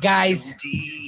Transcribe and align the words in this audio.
Guys, 0.00 0.54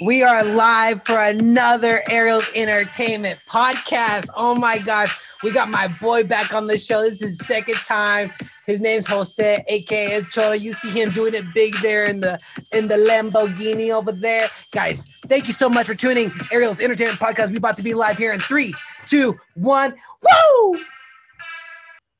we 0.02 0.22
are 0.22 0.44
live 0.44 1.02
for 1.04 1.18
another 1.18 2.02
Ariel's 2.10 2.50
Entertainment 2.54 3.40
podcast. 3.48 4.26
Oh 4.36 4.54
my 4.54 4.76
gosh, 4.78 5.18
we 5.42 5.50
got 5.50 5.70
my 5.70 5.88
boy 5.98 6.24
back 6.24 6.52
on 6.52 6.66
the 6.66 6.76
show. 6.76 7.00
This 7.00 7.22
is 7.22 7.38
his 7.38 7.38
second 7.38 7.76
time. 7.76 8.30
His 8.66 8.82
name's 8.82 9.08
Jose, 9.08 9.64
aka 9.66 10.22
Cholo. 10.30 10.52
You 10.52 10.74
see 10.74 10.90
him 10.90 11.08
doing 11.10 11.32
it 11.32 11.44
big 11.54 11.74
there 11.76 12.04
in 12.04 12.20
the 12.20 12.38
in 12.72 12.88
the 12.88 12.96
Lamborghini 12.96 13.90
over 13.90 14.12
there. 14.12 14.46
Guys, 14.72 15.02
thank 15.26 15.46
you 15.46 15.54
so 15.54 15.70
much 15.70 15.86
for 15.86 15.94
tuning 15.94 16.30
Ariel's 16.52 16.80
Entertainment 16.80 17.18
Podcast. 17.18 17.50
We 17.50 17.56
about 17.56 17.78
to 17.78 17.82
be 17.82 17.94
live 17.94 18.18
here 18.18 18.32
in 18.32 18.40
three, 18.40 18.74
two, 19.06 19.38
one. 19.54 19.94
Woo! 20.22 20.80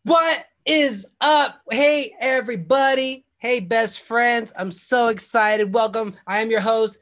What 0.05 0.47
is 0.65 1.05
up? 1.21 1.61
Hey, 1.71 2.15
everybody. 2.19 3.27
Hey, 3.43 3.59
best 3.59 3.99
friends. 3.99 4.53
I'm 4.55 4.71
so 4.71 5.09
excited. 5.09 5.75
Welcome. 5.75 6.15
I 6.29 6.43
am 6.43 6.49
your 6.49 6.61
host. 6.61 6.99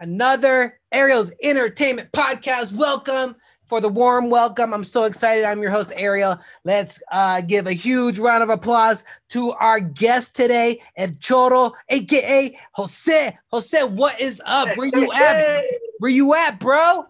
Another 0.00 0.80
Ariel's 0.90 1.30
Entertainment 1.42 2.12
Podcast. 2.12 2.72
Welcome 2.72 3.36
for 3.66 3.82
the 3.82 3.88
warm 3.90 4.30
welcome. 4.30 4.72
I'm 4.72 4.84
so 4.84 5.04
excited. 5.04 5.44
I'm 5.44 5.60
your 5.60 5.70
host, 5.70 5.92
Ariel. 5.94 6.40
Let's 6.64 6.98
uh, 7.12 7.42
give 7.42 7.66
a 7.66 7.74
huge 7.74 8.18
round 8.18 8.42
of 8.42 8.48
applause 8.48 9.04
to 9.28 9.52
our 9.52 9.78
guest 9.78 10.34
today, 10.34 10.80
El 10.96 11.08
Choro, 11.08 11.74
aka 11.90 12.58
Jose. 12.72 13.38
Jose, 13.48 13.84
what 13.84 14.18
is 14.18 14.40
up? 14.46 14.74
Where 14.78 14.88
you 14.88 15.12
at? 15.12 15.62
Where 15.98 16.10
you 16.10 16.34
at, 16.34 16.58
bro? 16.58 17.00
Uh, 17.00 17.04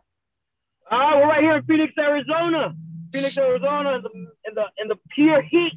we're 0.91 1.28
right 1.28 1.41
here 1.41 1.59
in 1.59 1.62
Phoenix, 1.67 1.92
Arizona. 1.97 2.75
Phoenix, 3.12 3.39
Arizona, 3.39 3.94
in 3.94 4.03
the 4.03 4.09
in 4.48 4.55
the 4.56 4.64
in 4.83 4.89
the 4.89 4.97
pure 5.14 5.41
heat. 5.42 5.75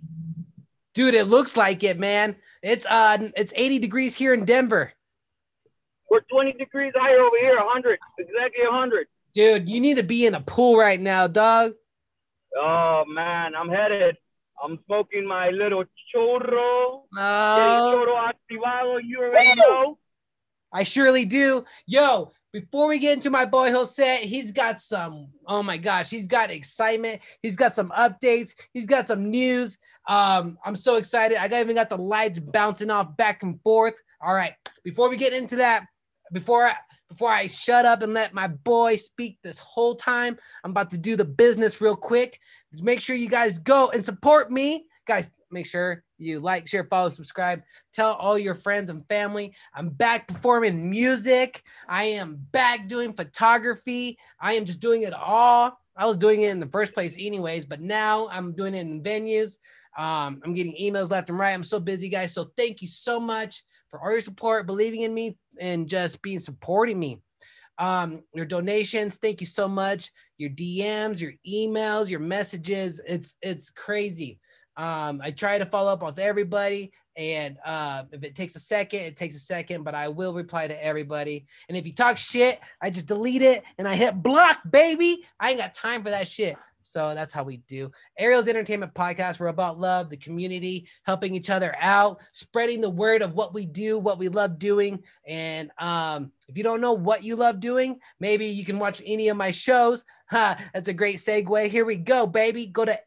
Dude, 1.00 1.16
it 1.16 1.30
looks 1.30 1.56
like 1.56 1.82
it, 1.86 1.98
man. 1.98 2.36
It's 2.62 2.86
uh 2.86 3.30
it's 3.38 3.54
80 3.56 3.80
degrees 3.80 4.16
here 4.16 4.34
in 4.34 4.44
Denver. 4.44 4.92
We're 6.10 6.20
20 6.30 6.58
degrees 6.60 6.92
higher 6.94 7.22
over 7.22 7.38
here, 7.40 7.56
100, 7.56 7.98
exactly 8.20 8.66
100. 8.66 9.08
Dude, 9.34 9.70
you 9.70 9.80
need 9.80 9.96
to 9.96 10.04
be 10.04 10.26
in 10.26 10.36
a 10.36 10.42
pool 10.42 10.78
right 10.78 11.00
now, 11.00 11.28
dog. 11.28 11.72
Oh 12.54 13.06
man, 13.08 13.56
I'm 13.56 13.70
headed. 13.70 14.18
I'm 14.62 14.78
smoking 14.88 15.26
my 15.26 15.52
little 15.52 15.86
churro. 16.14 17.04
Oh, 17.06 17.08
Churro 17.16 18.28
activado, 18.28 18.98
you 18.98 19.20
already 19.20 19.56
know. 19.56 20.00
I 20.74 20.84
surely 20.84 21.24
do. 21.24 21.64
Yo, 21.88 22.34
before 22.52 22.88
we 22.88 23.00
get 23.00 23.14
into 23.14 23.30
my 23.30 23.46
boy 23.46 23.72
Jose, 23.72 24.26
he's 24.26 24.52
got 24.52 24.82
some, 24.82 25.28
oh 25.46 25.62
my 25.62 25.78
gosh, 25.78 26.10
he's 26.10 26.28
got 26.28 26.50
excitement. 26.50 27.22
He's 27.42 27.56
got 27.56 27.76
some 27.76 27.90
updates. 27.90 28.54
He's 28.74 28.86
got 28.86 29.08
some 29.08 29.30
news. 29.30 29.78
Um, 30.08 30.58
I'm 30.66 30.76
so 30.76 30.96
excited. 30.96 31.38
I 31.38 31.48
got, 31.48 31.60
even 31.62 31.76
got 31.76 31.90
the 31.90 31.98
lights 31.98 32.40
bouncing 32.40 32.90
off 32.90 33.16
back 33.16 33.44
and 33.44 33.62
forth. 33.62 33.96
All 34.22 34.34
right, 34.34 34.54
before 34.84 35.10
we 35.10 35.18
get 35.18 35.34
into 35.34 35.58
that, 35.58 35.86
before 36.34 36.68
I, 36.68 36.76
before 37.08 37.32
I 37.32 37.48
shut 37.48 37.86
up 37.86 38.02
and 38.02 38.14
let 38.14 38.34
my 38.34 38.48
boy 38.48 38.96
speak 38.96 39.38
this 39.44 39.58
whole 39.60 39.96
time, 39.96 40.38
I'm 40.64 40.72
about 40.72 40.92
to 40.92 40.98
do 40.98 41.16
the 41.16 41.26
business 41.26 41.82
real 41.82 41.96
quick. 41.96 42.40
Make 42.74 43.02
sure 43.02 43.16
you 43.16 43.30
guys 43.30 43.58
go 43.58 43.90
and 43.90 44.04
support 44.04 44.52
me. 44.52 44.86
Guys, 45.10 45.32
make 45.50 45.66
sure 45.66 46.04
you 46.20 46.40
like, 46.40 46.68
share, 46.68 46.84
follow, 46.84 47.10
subscribe. 47.10 47.64
Tell 47.96 48.14
all 48.14 48.38
your 48.38 48.54
friends 48.54 48.92
and 48.92 49.04
family. 49.08 49.56
I'm 49.74 49.90
back 49.90 50.28
performing 50.28 50.88
music. 50.88 51.64
I 51.88 52.04
am 52.04 52.38
back 52.52 52.88
doing 52.88 53.14
photography. 53.14 54.20
I 54.40 54.54
am 54.54 54.66
just 54.66 54.80
doing 54.80 55.02
it 55.02 55.14
all. 55.16 55.80
I 55.98 56.06
was 56.06 56.16
doing 56.16 56.44
it 56.44 56.52
in 56.52 56.60
the 56.60 56.68
first 56.68 56.94
place, 56.94 57.16
anyways, 57.18 57.66
but 57.66 57.82
now 57.82 58.30
I'm 58.30 58.54
doing 58.54 58.76
it 58.76 58.82
in 58.82 59.02
venues. 59.02 59.54
Um, 59.98 60.44
I'm 60.46 60.54
getting 60.54 60.76
emails 60.80 61.10
left 61.10 61.32
and 61.32 61.40
right. 61.40 61.54
I'm 61.54 61.64
so 61.64 61.80
busy, 61.80 62.08
guys. 62.08 62.32
So 62.32 62.52
thank 62.56 62.84
you 62.84 62.88
so 62.88 63.20
much 63.20 63.64
for 63.90 64.00
all 64.00 64.12
your 64.12 64.22
support, 64.22 64.68
believing 64.68 65.02
in 65.02 65.14
me, 65.16 65.40
and 65.60 65.90
just 65.90 66.22
being 66.22 66.40
supporting 66.40 67.00
me. 67.00 67.20
Um, 67.80 68.22
your 68.36 68.46
donations, 68.46 69.16
thank 69.16 69.42
you 69.42 69.48
so 69.48 69.68
much. 69.68 70.12
Your 70.38 70.52
DMs, 70.52 71.20
your 71.20 71.34
emails, 71.48 72.12
your 72.12 72.20
messages, 72.20 73.02
it's 73.08 73.34
it's 73.42 73.72
crazy. 73.72 74.40
Um, 74.80 75.20
I 75.22 75.32
try 75.32 75.58
to 75.58 75.66
follow 75.66 75.92
up 75.92 76.02
with 76.02 76.20
everybody, 76.20 76.94
and 77.18 77.58
uh, 77.66 78.04
if 78.14 78.24
it 78.24 78.34
takes 78.34 78.56
a 78.56 78.62
second, 78.62 79.02
it 79.02 79.18
takes 79.18 79.36
a 79.36 79.42
second, 79.42 79.84
but 79.84 79.94
I 79.94 80.08
will 80.08 80.34
reply 80.34 80.68
to 80.68 80.84
everybody. 80.84 81.48
And 81.68 81.78
if 81.78 81.86
you 81.86 81.94
talk 81.94 82.18
shit, 82.18 82.62
I 82.82 82.92
just 82.92 83.08
delete 83.08 83.42
it 83.42 83.64
and 83.78 83.90
I 83.90 83.96
hit 83.96 84.24
block, 84.24 84.60
baby. 84.70 85.26
I 85.38 85.50
ain't 85.50 85.60
got 85.60 85.74
time 85.74 86.02
for 86.02 86.12
that 86.12 86.30
shit. 86.30 86.56
So 86.82 87.14
that's 87.14 87.34
how 87.34 87.44
we 87.44 87.58
do. 87.58 87.92
Ariel's 88.18 88.48
Entertainment 88.48 88.94
Podcast. 88.94 89.40
We're 89.40 89.48
about 89.48 89.80
love, 89.80 90.10
the 90.10 90.18
community, 90.18 90.88
helping 91.04 91.36
each 91.36 91.50
other 91.50 91.76
out, 91.80 92.20
spreading 92.32 92.82
the 92.82 92.90
word 92.90 93.22
of 93.22 93.34
what 93.34 93.54
we 93.54 93.66
do, 93.66 94.00
what 94.00 94.18
we 94.18 94.30
love 94.30 94.58
doing. 94.58 95.04
And 95.28 95.72
um, 95.78 96.32
if 96.48 96.58
you 96.58 96.64
don't 96.64 96.82
know 96.82 96.94
what 96.94 97.24
you 97.24 97.36
love 97.36 97.60
doing, 97.60 98.00
maybe 98.20 98.48
you 98.48 98.66
can 98.66 98.80
watch 98.80 99.02
any 99.06 99.28
of 99.28 99.38
my 99.38 99.52
shows. 99.52 100.04
Ha, 100.32 100.58
that's 100.74 100.90
a 100.90 100.94
great 100.94 101.18
segue. 101.18 101.68
Here 101.68 101.86
we 101.86 101.98
go, 101.98 102.26
baby. 102.26 102.66
Go 102.66 102.86
to 102.86 103.00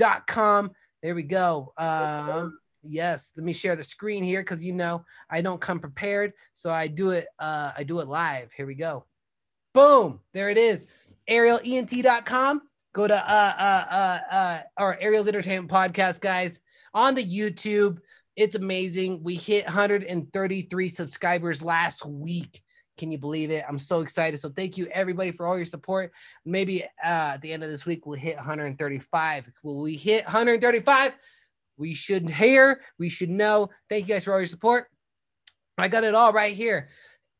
arielent.com. 0.00 0.72
There 1.02 1.14
we 1.14 1.22
go. 1.22 1.72
Um, 1.76 2.58
yes, 2.82 3.32
let 3.36 3.44
me 3.44 3.52
share 3.52 3.76
the 3.76 3.84
screen 3.84 4.22
here 4.22 4.40
because 4.40 4.62
you 4.62 4.72
know 4.72 5.04
I 5.28 5.40
don't 5.40 5.60
come 5.60 5.80
prepared, 5.80 6.32
so 6.52 6.72
I 6.72 6.86
do 6.86 7.10
it. 7.10 7.26
Uh, 7.38 7.72
I 7.76 7.82
do 7.82 8.00
it 8.00 8.08
live. 8.08 8.50
Here 8.56 8.66
we 8.66 8.74
go. 8.74 9.04
Boom. 9.74 10.20
There 10.34 10.50
it 10.50 10.58
is 10.58 10.86
arielent.com. 11.28 12.62
Go 12.94 13.06
to 13.06 13.14
uh 13.14 13.54
uh 13.58 13.94
uh 13.94 14.34
uh 14.34 14.62
our 14.76 14.98
Ariel's 15.00 15.28
Entertainment 15.28 15.70
Podcast, 15.70 16.20
guys, 16.20 16.60
on 16.92 17.14
the 17.14 17.24
YouTube. 17.24 17.98
It's 18.36 18.54
amazing. 18.54 19.22
We 19.22 19.36
hit 19.36 19.64
133 19.64 20.88
subscribers 20.88 21.62
last 21.62 22.04
week. 22.04 22.62
Can 23.02 23.10
you 23.10 23.18
believe 23.18 23.50
it? 23.50 23.64
I'm 23.68 23.80
so 23.80 24.00
excited. 24.00 24.38
So 24.38 24.48
thank 24.48 24.78
you 24.78 24.86
everybody 24.92 25.32
for 25.32 25.44
all 25.44 25.56
your 25.56 25.64
support. 25.64 26.12
Maybe 26.44 26.84
uh, 26.84 27.34
at 27.34 27.40
the 27.40 27.52
end 27.52 27.64
of 27.64 27.68
this 27.68 27.84
week 27.84 28.06
we'll 28.06 28.16
hit 28.16 28.36
135. 28.36 29.50
Will 29.64 29.80
we 29.80 29.96
hit 29.96 30.24
135? 30.24 31.12
We 31.78 31.94
should 31.94 32.30
hear. 32.30 32.80
We 33.00 33.08
should 33.08 33.28
know. 33.28 33.70
Thank 33.88 34.06
you 34.06 34.14
guys 34.14 34.22
for 34.22 34.34
all 34.34 34.38
your 34.38 34.46
support. 34.46 34.86
I 35.78 35.88
got 35.88 36.04
it 36.04 36.14
all 36.14 36.32
right 36.32 36.54
here 36.54 36.90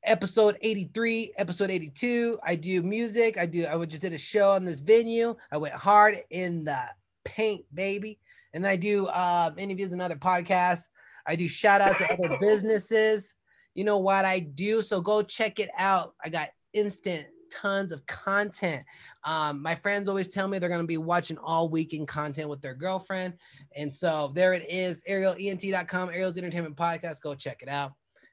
episode 0.03 0.59
83 0.63 1.35
episode 1.39 1.71
82 1.71 2.41
i 2.45 2.57
do 2.57 2.83
music 2.83 3.39
i 3.39 3.47
do 3.47 3.69
i 3.69 3.85
just 3.85 4.03
did 4.03 4.13
a 4.13 4.19
show 4.19 4.51
on 4.51 4.65
this 4.65 4.81
venue 4.81 5.37
i 5.53 5.57
went 5.57 5.75
hard 5.75 6.25
in 6.31 6.65
the 6.65 6.81
paint 7.25 7.65
baby 7.73 8.19
and 8.53 8.67
i 8.67 8.75
do 8.75 9.07
uh, 9.07 9.53
interviews 9.57 9.93
and 9.93 10.03
other 10.03 10.17
podcasts 10.17 10.89
i 11.25 11.37
do 11.37 11.49
shout 11.49 11.81
out 11.81 11.99
to 11.99 12.13
other 12.13 12.37
businesses 12.41 13.33
you 13.75 13.85
know 13.85 13.99
what 13.99 14.25
i 14.25 14.39
do 14.39 14.83
so 14.83 15.01
go 15.01 15.23
check 15.23 15.59
it 15.59 15.71
out 15.77 16.15
i 16.25 16.29
got 16.29 16.49
instant 16.73 17.27
tons 17.51 17.93
of 17.93 18.05
content 18.07 18.83
um, 19.25 19.61
my 19.61 19.75
friends 19.75 20.09
always 20.09 20.29
tell 20.29 20.49
me 20.49 20.59
they're 20.59 20.71
going 20.71 20.81
to 20.81 20.87
be 20.87 20.97
watching 20.97 21.37
all 21.39 21.69
weekend 21.69 22.09
content 22.09 22.49
with 22.49 22.63
their 22.63 22.75
girlfriend 22.75 23.35
and 23.77 23.93
so 23.93 24.33
there 24.35 24.55
it 24.55 24.65
is 24.71 25.03
arielent.com 25.09 26.09
ariel's 26.09 26.39
entertainment 26.39 26.77
podcast 26.77 27.21
go 27.21 27.35
check 27.35 27.63
it 27.63 27.69
out 27.69 27.93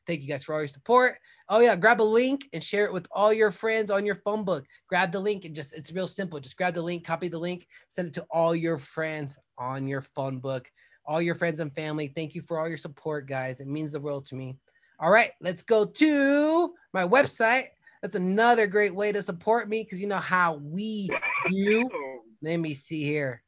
Thank 0.09 0.23
you 0.23 0.27
guys 0.27 0.43
for 0.43 0.55
all 0.55 0.61
your 0.61 0.67
support. 0.67 1.19
Oh 1.49 1.59
yeah, 1.59 1.75
grab 1.75 2.01
a 2.01 2.03
link 2.03 2.49
and 2.51 2.63
share 2.63 2.85
it 2.85 2.91
with 2.91 3.05
all 3.11 3.31
your 3.31 3.51
friends 3.51 3.91
on 3.91 4.07
your 4.07 4.15
phone 4.15 4.43
book. 4.43 4.65
Grab 4.87 5.11
the 5.11 5.19
link 5.19 5.45
and 5.45 5.55
just 5.55 5.71
it's 5.71 5.91
real 5.91 6.07
simple. 6.07 6.39
Just 6.39 6.57
grab 6.57 6.73
the 6.73 6.81
link, 6.81 7.05
copy 7.05 7.27
the 7.27 7.37
link, 7.37 7.67
send 7.89 8.07
it 8.07 8.15
to 8.15 8.25
all 8.31 8.55
your 8.55 8.79
friends 8.79 9.37
on 9.59 9.87
your 9.87 10.01
phone 10.01 10.39
book, 10.39 10.67
all 11.05 11.21
your 11.21 11.35
friends 11.35 11.59
and 11.59 11.71
family. 11.75 12.07
Thank 12.07 12.33
you 12.33 12.41
for 12.41 12.59
all 12.59 12.67
your 12.67 12.75
support, 12.75 13.27
guys. 13.27 13.59
It 13.59 13.67
means 13.67 13.91
the 13.91 13.99
world 13.99 14.25
to 14.25 14.35
me. 14.35 14.55
All 14.99 15.09
right, 15.09 15.31
let's 15.39 15.61
go 15.61 15.85
to 15.85 16.73
my 16.93 17.07
website. 17.07 17.67
That's 18.01 18.15
another 18.15 18.67
great 18.67 18.93
way 18.93 19.11
to 19.11 19.21
support 19.21 19.69
me 19.69 19.83
because 19.83 20.01
you 20.01 20.07
know 20.07 20.17
how 20.17 20.55
we 20.55 21.09
do. 21.49 21.89
Let 22.41 22.57
me 22.57 22.73
see 22.73 23.03
here. 23.03 23.43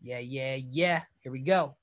Yeah, 0.00 0.18
yeah, 0.18 0.56
yeah. 0.56 1.02
Here 1.20 1.32
we 1.32 1.40
go. 1.40 1.76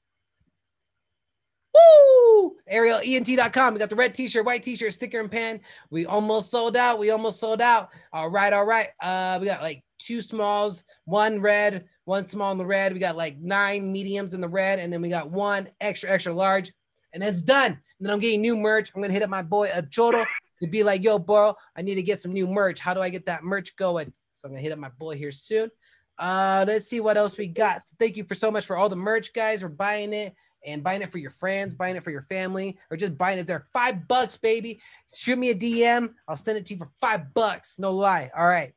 Woo! 1.74 2.56
ArielENT.com. 2.72 3.74
We 3.74 3.80
got 3.80 3.90
the 3.90 3.96
red 3.96 4.13
t-shirt, 4.13 4.46
white 4.46 4.63
t-shirt, 4.63 4.94
sticker 4.94 5.19
and 5.19 5.31
pen. 5.31 5.62
We 5.90 6.06
almost 6.06 6.50
sold 6.50 6.75
out. 6.75 7.00
We 7.00 7.12
almost 7.12 7.40
sold 7.40 7.62
out. 7.62 7.90
All 8.12 8.30
right, 8.30 8.52
all 8.52 8.66
right. 8.66 8.90
Uh, 9.02 9.38
we 9.40 9.48
got 9.48 9.62
like 9.62 9.84
two 9.98 10.22
smalls, 10.22 10.84
one 11.06 11.42
red, 11.42 11.86
one 12.06 12.28
small 12.28 12.52
in 12.52 12.57
the 12.57 12.66
red. 12.66 12.94
We 12.94 13.00
got 13.00 13.18
like 13.18 13.38
nine 13.40 13.92
mediums 13.92 14.34
in 14.34 14.42
the 14.42 14.50
red, 14.50 14.80
and 14.80 14.92
then 14.92 15.02
we 15.02 15.10
got 15.10 15.30
one 15.30 15.69
extra, 15.80 16.10
extra 16.10 16.34
large, 16.34 16.72
and 17.13 17.22
then 17.22 17.30
it's 17.30 17.42
done. 17.42 17.80
Then 18.00 18.12
I'm 18.12 18.19
getting 18.19 18.42
new 18.42 18.56
merch. 18.56 18.92
I'm 18.96 19.01
gonna 19.01 19.13
hit 19.13 19.24
up 19.24 19.30
my 19.30 19.42
boy 19.42 19.69
a 19.74 19.81
Choro 19.81 20.25
to 20.62 20.68
be 20.68 20.84
like, 20.84 21.04
yo, 21.04 21.19
bro, 21.19 21.56
I 21.75 21.81
need 21.81 21.96
to 21.96 22.04
get 22.04 22.22
some 22.22 22.34
new 22.34 22.48
merch. 22.48 22.80
How 22.80 22.94
do 22.94 23.01
I 23.01 23.10
get 23.10 23.25
that 23.25 23.44
merch 23.44 23.75
going? 23.75 24.13
So 24.34 24.48
I'm 24.48 24.54
gonna 24.54 24.62
hit 24.62 24.72
up 24.72 24.80
my 24.80 24.90
boy 24.90 25.16
here 25.16 25.31
soon. 25.31 25.69
Uh, 26.18 26.66
let's 26.68 26.88
see 26.88 27.00
what 27.00 27.18
else 27.18 27.38
we 27.38 27.48
got. 27.48 27.88
So 27.88 27.96
thank 27.98 28.18
you 28.18 28.25
for 28.25 28.36
so 28.36 28.51
much 28.51 28.66
for 28.66 28.78
all 28.78 28.90
the 28.90 28.96
merch, 28.96 29.34
guys. 29.34 29.63
We're 29.63 29.69
buying 29.69 30.13
it 30.13 30.36
and 30.66 30.84
buying 30.84 31.01
it 31.01 31.12
for 31.12 31.18
your 31.18 31.31
friends, 31.31 31.74
buying 31.74 31.96
it 31.96 32.04
for 32.04 32.12
your 32.12 32.24
family, 32.24 32.78
or 32.92 32.98
just 32.98 33.18
buying 33.18 33.40
it 33.40 33.48
there. 33.48 33.66
Five 33.72 34.07
bucks, 34.07 34.36
baby. 34.38 34.81
Shoot 35.16 35.38
me 35.38 35.50
a 35.50 35.56
DM. 35.56 36.13
I'll 36.28 36.38
send 36.38 36.57
it 36.57 36.66
to 36.68 36.74
you 36.74 36.80
for 36.80 36.90
five 37.00 37.34
bucks. 37.34 37.80
No 37.80 37.94
lie. 37.94 38.31
All 38.38 38.45
right. 38.45 38.74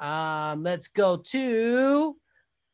Um, 0.00 0.64
let's 0.64 0.88
go 0.88 1.18
to 1.18 2.16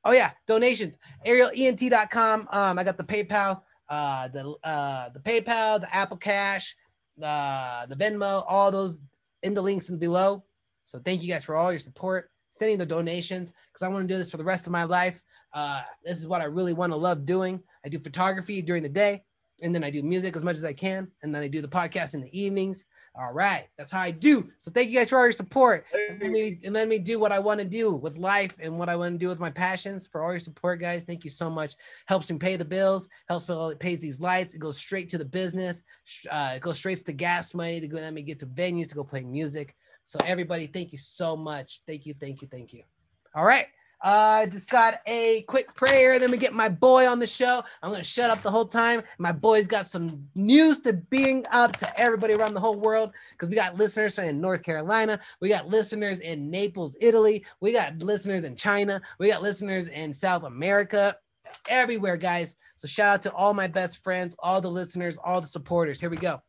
oh 0.04 0.12
yeah, 0.12 0.30
donations. 0.46 0.96
ArielENT.com. 1.26 2.48
Um, 2.50 2.78
I 2.78 2.84
got 2.84 2.96
the 2.96 3.04
PayPal, 3.04 3.62
uh, 3.88 4.28
the 4.28 4.54
uh 4.64 5.08
the 5.10 5.20
PayPal, 5.20 5.80
the 5.80 5.94
Apple 5.94 6.16
Cash, 6.16 6.76
the 7.16 7.86
the 7.88 7.96
Venmo, 7.96 8.44
all 8.46 8.70
those 8.70 8.98
in 9.42 9.54
the 9.54 9.62
links 9.62 9.88
in 9.88 9.98
below. 9.98 10.44
So 10.84 10.98
thank 10.98 11.22
you 11.22 11.28
guys 11.28 11.44
for 11.44 11.56
all 11.56 11.70
your 11.70 11.78
support, 11.78 12.30
sending 12.50 12.78
the 12.78 12.86
donations, 12.86 13.52
because 13.72 13.82
I 13.82 13.88
want 13.88 14.08
to 14.08 14.14
do 14.14 14.18
this 14.18 14.30
for 14.30 14.36
the 14.36 14.44
rest 14.44 14.66
of 14.66 14.72
my 14.72 14.84
life. 14.84 15.20
Uh, 15.52 15.82
this 16.04 16.18
is 16.18 16.26
what 16.26 16.40
I 16.40 16.44
really 16.44 16.72
want 16.72 16.92
to 16.92 16.96
love 16.96 17.24
doing. 17.24 17.62
I 17.84 17.88
do 17.88 17.98
photography 17.98 18.62
during 18.62 18.82
the 18.82 18.88
day, 18.88 19.22
and 19.62 19.74
then 19.74 19.84
I 19.84 19.90
do 19.90 20.02
music 20.02 20.36
as 20.36 20.44
much 20.44 20.56
as 20.56 20.64
I 20.64 20.72
can, 20.72 21.08
and 21.22 21.34
then 21.34 21.42
I 21.42 21.48
do 21.48 21.62
the 21.62 21.68
podcast 21.68 22.14
in 22.14 22.20
the 22.20 22.38
evenings. 22.38 22.84
All 23.14 23.32
right, 23.32 23.66
that's 23.76 23.90
how 23.90 24.00
I 24.00 24.10
do. 24.10 24.48
So 24.58 24.70
thank 24.70 24.90
you 24.90 24.98
guys 24.98 25.10
for 25.10 25.18
all 25.18 25.24
your 25.24 25.32
support, 25.32 25.86
and 25.92 26.20
let 26.20 26.30
me 26.30 26.58
and 26.64 26.74
let 26.74 26.88
me 26.88 26.98
do 26.98 27.18
what 27.18 27.32
I 27.32 27.38
want 27.38 27.58
to 27.58 27.64
do 27.64 27.90
with 27.90 28.16
life 28.16 28.56
and 28.60 28.78
what 28.78 28.88
I 28.88 28.96
want 28.96 29.14
to 29.14 29.18
do 29.18 29.28
with 29.28 29.40
my 29.40 29.50
passions. 29.50 30.06
For 30.06 30.22
all 30.22 30.30
your 30.30 30.40
support, 30.40 30.80
guys, 30.80 31.04
thank 31.04 31.24
you 31.24 31.30
so 31.30 31.50
much. 31.50 31.74
Helps 32.06 32.30
me 32.30 32.38
pay 32.38 32.56
the 32.56 32.64
bills. 32.64 33.08
Helps 33.28 33.48
me 33.48 33.74
pays 33.80 34.00
these 34.00 34.20
lights. 34.20 34.54
It 34.54 34.58
goes 34.58 34.78
straight 34.78 35.08
to 35.10 35.18
the 35.18 35.24
business. 35.24 35.82
Uh, 36.30 36.52
it 36.56 36.62
goes 36.62 36.78
straight 36.78 37.04
to 37.04 37.12
gas 37.12 37.54
money 37.54 37.80
to 37.80 37.88
go 37.88 37.98
let 37.98 38.14
me 38.14 38.22
get 38.22 38.38
to 38.40 38.46
venues 38.46 38.88
to 38.88 38.94
go 38.94 39.04
play 39.04 39.22
music. 39.22 39.74
So 40.04 40.18
everybody, 40.24 40.66
thank 40.66 40.92
you 40.92 40.98
so 40.98 41.36
much. 41.36 41.82
Thank 41.86 42.06
you, 42.06 42.14
thank 42.14 42.40
you, 42.40 42.48
thank 42.50 42.72
you. 42.72 42.82
All 43.34 43.44
right. 43.44 43.66
I 44.00 44.44
uh, 44.44 44.46
just 44.46 44.70
got 44.70 45.00
a 45.06 45.42
quick 45.42 45.74
prayer. 45.74 46.20
Then 46.20 46.30
we 46.30 46.38
get 46.38 46.54
my 46.54 46.68
boy 46.68 47.08
on 47.08 47.18
the 47.18 47.26
show. 47.26 47.64
I'm 47.82 47.90
gonna 47.90 48.04
shut 48.04 48.30
up 48.30 48.42
the 48.42 48.50
whole 48.50 48.66
time. 48.66 49.02
My 49.18 49.32
boy's 49.32 49.66
got 49.66 49.88
some 49.88 50.28
news 50.36 50.78
to 50.80 50.92
bring 50.92 51.44
up 51.50 51.76
to 51.78 52.00
everybody 52.00 52.34
around 52.34 52.54
the 52.54 52.60
whole 52.60 52.78
world 52.78 53.12
because 53.32 53.48
we 53.48 53.56
got 53.56 53.76
listeners 53.76 54.16
in 54.18 54.40
North 54.40 54.62
Carolina, 54.62 55.18
we 55.40 55.48
got 55.48 55.68
listeners 55.68 56.20
in 56.20 56.48
Naples, 56.48 56.94
Italy, 57.00 57.44
we 57.60 57.72
got 57.72 57.98
listeners 57.98 58.44
in 58.44 58.54
China, 58.54 59.02
we 59.18 59.28
got 59.28 59.42
listeners 59.42 59.88
in 59.88 60.12
South 60.12 60.44
America, 60.44 61.16
everywhere, 61.68 62.16
guys. 62.16 62.54
So 62.76 62.86
shout 62.86 63.14
out 63.14 63.22
to 63.22 63.32
all 63.32 63.52
my 63.52 63.66
best 63.66 64.04
friends, 64.04 64.36
all 64.38 64.60
the 64.60 64.70
listeners, 64.70 65.18
all 65.24 65.40
the 65.40 65.46
supporters. 65.48 66.00
Here 66.00 66.10
we 66.10 66.16
go. 66.16 66.40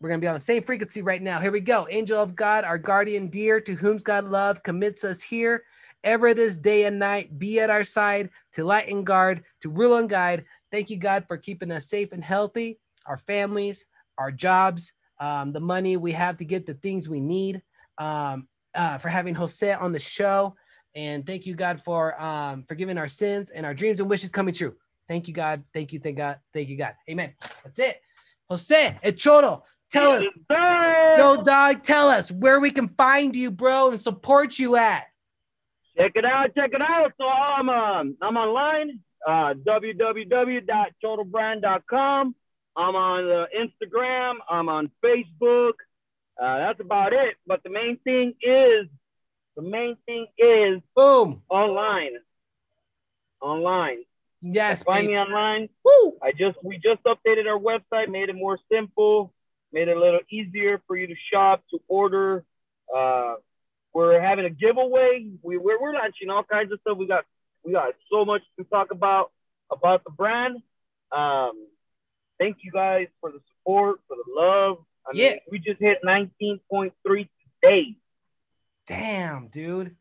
We're 0.00 0.08
going 0.08 0.20
to 0.20 0.24
be 0.24 0.28
on 0.28 0.34
the 0.34 0.40
same 0.40 0.64
frequency 0.64 1.00
right 1.00 1.22
now. 1.22 1.38
Here 1.40 1.52
we 1.52 1.60
go. 1.60 1.86
Angel 1.88 2.20
of 2.20 2.34
God, 2.34 2.64
our 2.64 2.76
guardian 2.76 3.28
dear, 3.28 3.60
to 3.60 3.74
whom 3.74 3.98
God 3.98 4.24
love 4.24 4.64
commits 4.64 5.04
us 5.04 5.22
here 5.22 5.62
ever 6.04 6.34
this 6.34 6.56
day 6.56 6.84
and 6.84 6.98
night. 6.98 7.38
Be 7.38 7.60
at 7.60 7.70
our 7.70 7.84
side 7.84 8.30
to 8.54 8.64
light 8.64 8.88
and 8.88 9.06
guard, 9.06 9.44
to 9.60 9.68
rule 9.68 9.96
and 9.96 10.08
guide. 10.08 10.44
Thank 10.70 10.90
you, 10.90 10.96
God, 10.96 11.24
for 11.26 11.36
keeping 11.36 11.70
us 11.70 11.86
safe 11.86 12.12
and 12.12 12.24
healthy, 12.24 12.78
our 13.06 13.16
families, 13.16 13.84
our 14.18 14.30
jobs, 14.30 14.92
um, 15.20 15.52
the 15.52 15.60
money 15.60 15.96
we 15.96 16.12
have 16.12 16.36
to 16.38 16.44
get 16.44 16.66
the 16.66 16.74
things 16.74 17.08
we 17.08 17.20
need, 17.20 17.62
um, 17.98 18.48
uh, 18.74 18.98
for 18.98 19.08
having 19.08 19.34
Jose 19.34 19.72
on 19.72 19.92
the 19.92 20.00
show. 20.00 20.54
And 20.94 21.26
thank 21.26 21.46
you, 21.46 21.54
God, 21.54 21.82
for 21.84 22.20
um, 22.20 22.64
forgiving 22.64 22.98
our 22.98 23.08
sins 23.08 23.50
and 23.50 23.64
our 23.64 23.74
dreams 23.74 24.00
and 24.00 24.10
wishes 24.10 24.30
coming 24.30 24.54
true. 24.54 24.74
Thank 25.08 25.28
you, 25.28 25.34
God. 25.34 25.64
Thank 25.72 25.92
you, 25.92 25.98
thank 25.98 26.16
God. 26.16 26.38
Thank 26.52 26.68
you, 26.68 26.76
God. 26.76 26.94
Amen. 27.08 27.34
That's 27.64 27.78
it. 27.78 28.00
Jose 28.48 28.98
El 29.02 29.12
Choro, 29.12 29.62
tell 29.90 30.12
us, 30.12 30.24
no 31.18 31.42
dog, 31.42 31.82
tell 31.82 32.08
us 32.08 32.30
where 32.30 32.60
we 32.60 32.70
can 32.70 32.88
find 32.88 33.34
you, 33.34 33.50
bro, 33.50 33.90
and 33.90 34.00
support 34.00 34.58
you 34.58 34.76
at. 34.76 35.04
Check 35.96 36.12
it 36.14 36.24
out, 36.24 36.54
check 36.54 36.70
it 36.72 36.80
out. 36.80 37.12
So 37.18 37.26
I'm 37.26 37.68
um, 37.68 38.16
I'm 38.22 38.36
online, 38.36 39.00
uh, 39.26 39.54
www.totalbrand.com. 39.54 42.34
I'm 42.74 42.96
on 42.96 43.30
uh, 43.30 43.44
Instagram. 43.54 44.36
I'm 44.48 44.70
on 44.70 44.90
Facebook. 45.04 45.74
Uh, 46.40 46.56
that's 46.58 46.80
about 46.80 47.12
it. 47.12 47.36
But 47.46 47.62
the 47.62 47.68
main 47.68 47.98
thing 47.98 48.32
is, 48.40 48.86
the 49.54 49.62
main 49.62 49.98
thing 50.06 50.28
is, 50.38 50.80
boom, 50.96 51.42
online. 51.50 52.12
Online. 53.42 53.98
Yes, 54.40 54.82
find 54.82 55.02
baby. 55.02 55.12
me 55.12 55.18
online. 55.18 55.68
Woo! 55.84 56.16
I 56.22 56.32
just 56.32 56.56
we 56.64 56.78
just 56.78 57.02
updated 57.04 57.46
our 57.46 57.58
website, 57.58 58.08
made 58.08 58.30
it 58.30 58.34
more 58.34 58.58
simple, 58.70 59.34
made 59.72 59.88
it 59.88 59.96
a 59.96 60.00
little 60.00 60.20
easier 60.30 60.80
for 60.86 60.96
you 60.96 61.06
to 61.06 61.14
shop, 61.32 61.62
to 61.70 61.80
order. 61.86 62.44
Uh, 62.94 63.36
we're 63.92 64.20
having 64.20 64.44
a 64.44 64.50
giveaway. 64.50 65.26
We, 65.42 65.58
we're, 65.58 65.80
we're 65.80 65.92
launching 65.92 66.30
all 66.30 66.44
kinds 66.44 66.72
of 66.72 66.80
stuff. 66.80 66.96
We 66.98 67.06
got 67.06 67.24
we 67.64 67.72
got 67.72 67.94
so 68.10 68.24
much 68.24 68.42
to 68.58 68.64
talk 68.64 68.90
about 68.90 69.30
about 69.70 70.04
the 70.04 70.10
brand. 70.10 70.56
Um, 71.10 71.66
thank 72.38 72.58
you 72.62 72.72
guys 72.72 73.08
for 73.20 73.30
the 73.30 73.40
support, 73.58 74.00
for 74.08 74.16
the 74.16 74.40
love. 74.40 74.78
I 75.06 75.10
yeah. 75.14 75.30
Mean, 75.30 75.38
we 75.50 75.58
just 75.58 75.80
hit 75.80 75.98
19.3 76.04 76.92
today. 77.62 77.96
Damn, 78.86 79.48
dude. 79.48 79.96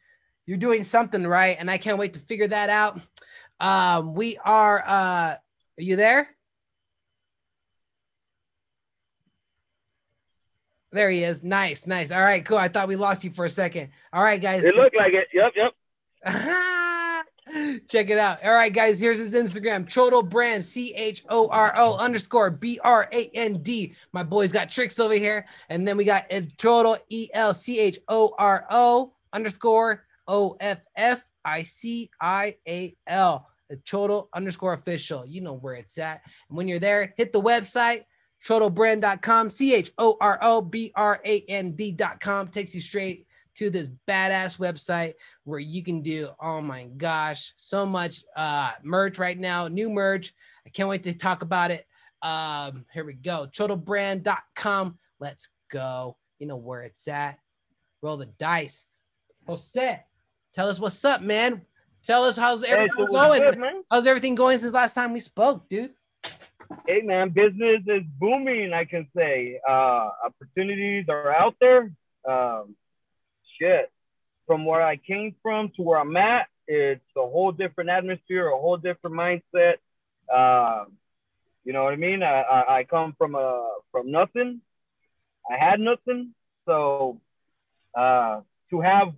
You're 0.45 0.57
doing 0.57 0.83
something 0.83 1.25
right, 1.25 1.55
and 1.59 1.69
I 1.69 1.77
can't 1.77 1.97
wait 1.97 2.13
to 2.13 2.19
figure 2.19 2.47
that 2.47 2.69
out. 2.69 2.99
Um, 3.59 4.15
we 4.15 4.37
are 4.37 4.83
uh 4.85 5.35
are 5.77 5.83
you 5.83 5.95
there? 5.95 6.29
There 10.91 11.09
he 11.09 11.23
is. 11.23 11.43
Nice, 11.43 11.87
nice. 11.87 12.11
All 12.11 12.21
right, 12.21 12.43
cool. 12.43 12.57
I 12.57 12.67
thought 12.67 12.87
we 12.87 12.97
lost 12.97 13.23
you 13.23 13.31
for 13.31 13.45
a 13.45 13.49
second. 13.49 13.89
All 14.11 14.23
right, 14.23 14.41
guys. 14.41 14.65
It 14.65 14.75
looked 14.75 14.95
like 14.95 15.13
it. 15.13 15.27
Yep, 15.33 15.53
yep. 15.55 15.73
Check 17.87 18.09
it 18.09 18.17
out. 18.17 18.43
All 18.43 18.53
right, 18.53 18.73
guys. 18.73 18.99
Here's 18.99 19.17
his 19.17 19.33
Instagram: 19.33 19.85
Choro 19.87 20.27
Brand, 20.27 20.63
C 20.63 20.93
H 20.93 21.23
O 21.29 21.47
R 21.47 21.73
O 21.77 21.95
underscore 21.95 22.49
B 22.51 22.79
R 22.83 23.07
A 23.11 23.29
N 23.33 23.61
D. 23.61 23.95
My 24.11 24.23
boy's 24.23 24.51
got 24.51 24.69
tricks 24.69 24.99
over 24.99 25.13
here, 25.13 25.45
and 25.69 25.87
then 25.87 25.95
we 25.97 26.03
got 26.03 26.29
Choro 26.29 26.97
E 27.09 27.29
L 27.33 27.53
C 27.53 27.79
H 27.79 27.99
O 28.07 28.33
R 28.37 28.65
O 28.69 29.13
underscore 29.31 30.03
O 30.27 30.57
F 30.59 30.85
F 30.95 31.23
I 31.43 31.63
C 31.63 32.09
I 32.19 32.57
A 32.67 32.95
L. 33.07 33.47
Choro 33.85 34.27
underscore 34.33 34.73
official. 34.73 35.25
You 35.25 35.39
know 35.39 35.53
where 35.53 35.75
it's 35.75 35.97
at. 35.97 36.21
And 36.49 36.57
when 36.57 36.67
you're 36.67 36.79
there, 36.79 37.13
hit 37.15 37.31
the 37.31 37.41
website 37.41 38.01
chorobrand.com, 38.45 39.49
C 39.49 39.75
H 39.75 39.91
O 39.97 40.17
R 40.19 40.39
O 40.41 40.61
B 40.61 40.91
R 40.95 41.21
A 41.23 41.41
N 41.47 41.71
D.com 41.71 42.47
takes 42.49 42.73
you 42.73 42.81
straight 42.81 43.27
to 43.55 43.69
this 43.69 43.89
badass 44.07 44.57
website 44.57 45.15
where 45.43 45.59
you 45.59 45.83
can 45.83 46.01
do, 46.01 46.29
oh 46.41 46.61
my 46.61 46.85
gosh, 46.97 47.53
so 47.55 47.85
much 47.85 48.23
uh, 48.35 48.71
merch 48.83 49.19
right 49.19 49.37
now, 49.37 49.67
new 49.67 49.89
merch. 49.89 50.33
I 50.65 50.69
can't 50.69 50.89
wait 50.89 51.03
to 51.03 51.13
talk 51.13 51.41
about 51.41 51.71
it. 51.71 51.85
Um, 52.21 52.85
here 52.93 53.05
we 53.05 53.13
go, 53.13 53.47
chorobrand.com. 53.51 54.97
Let's 55.19 55.49
go. 55.71 56.17
You 56.39 56.47
know 56.47 56.57
where 56.57 56.83
it's 56.83 57.07
at. 57.07 57.39
Roll 58.01 58.17
the 58.17 58.25
dice. 58.25 58.85
Jose, 59.47 60.03
tell 60.53 60.69
us 60.69 60.79
what's 60.79 61.03
up, 61.03 61.21
man. 61.21 61.65
Tell 62.03 62.23
us 62.23 62.35
how's 62.35 62.63
everything 62.63 62.97
hey, 62.97 63.05
so 63.05 63.11
going. 63.11 63.41
Good, 63.41 63.83
how's 63.91 64.07
everything 64.07 64.33
going 64.35 64.57
since 64.57 64.73
last 64.73 64.95
time 64.95 65.13
we 65.13 65.19
spoke, 65.19 65.69
dude? 65.69 65.93
Hey 66.87 67.01
man, 67.01 67.29
business 67.29 67.81
is 67.87 68.03
booming. 68.19 68.73
I 68.73 68.85
can 68.85 69.07
say 69.15 69.59
uh, 69.67 70.09
opportunities 70.25 71.05
are 71.09 71.31
out 71.31 71.55
there. 71.59 71.91
Um, 72.27 72.75
shit, 73.59 73.91
from 74.47 74.65
where 74.65 74.81
I 74.81 74.97
came 74.97 75.35
from 75.41 75.71
to 75.75 75.81
where 75.81 75.99
I'm 75.99 76.15
at, 76.17 76.47
it's 76.67 77.01
a 77.17 77.21
whole 77.21 77.51
different 77.51 77.89
atmosphere, 77.89 78.47
a 78.47 78.57
whole 78.57 78.77
different 78.77 79.15
mindset. 79.15 79.75
Uh, 80.31 80.85
you 81.63 81.73
know 81.73 81.83
what 81.83 81.93
I 81.93 81.97
mean? 81.97 82.23
I, 82.23 82.41
I, 82.41 82.77
I 82.79 82.83
come 82.83 83.15
from 83.17 83.35
a 83.35 83.37
uh, 83.37 83.67
from 83.91 84.11
nothing. 84.11 84.61
I 85.49 85.57
had 85.57 85.79
nothing, 85.79 86.33
so 86.65 87.19
uh, 87.97 88.41
to 88.69 88.81
have 88.81 89.13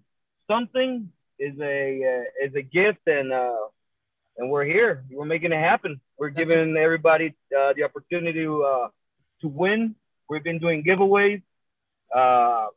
something 0.50 1.12
is 1.38 1.60
a 1.60 2.24
uh, 2.24 2.46
is 2.48 2.56
a 2.56 2.62
gift, 2.62 3.08
and 3.08 3.32
uh, 3.32 3.56
and 4.38 4.50
we're 4.50 4.66
here. 4.66 5.04
We're 5.12 5.25
making 5.25 5.52
it 5.52 5.60
happen. 5.60 6.00
We're 6.18 6.30
That's 6.30 6.48
giving 6.48 6.75
everybody 6.78 7.36
uh, 7.58 7.74
the 7.74 7.84
opportunity 7.84 8.40
to 8.44 8.63
uh, 8.63 8.88
to 9.42 9.48
win. 9.48 9.96
We've 10.30 10.44
been 10.44 10.60
doing 10.60 10.84
giveaways. 10.84 11.42
Uh, 12.13 12.68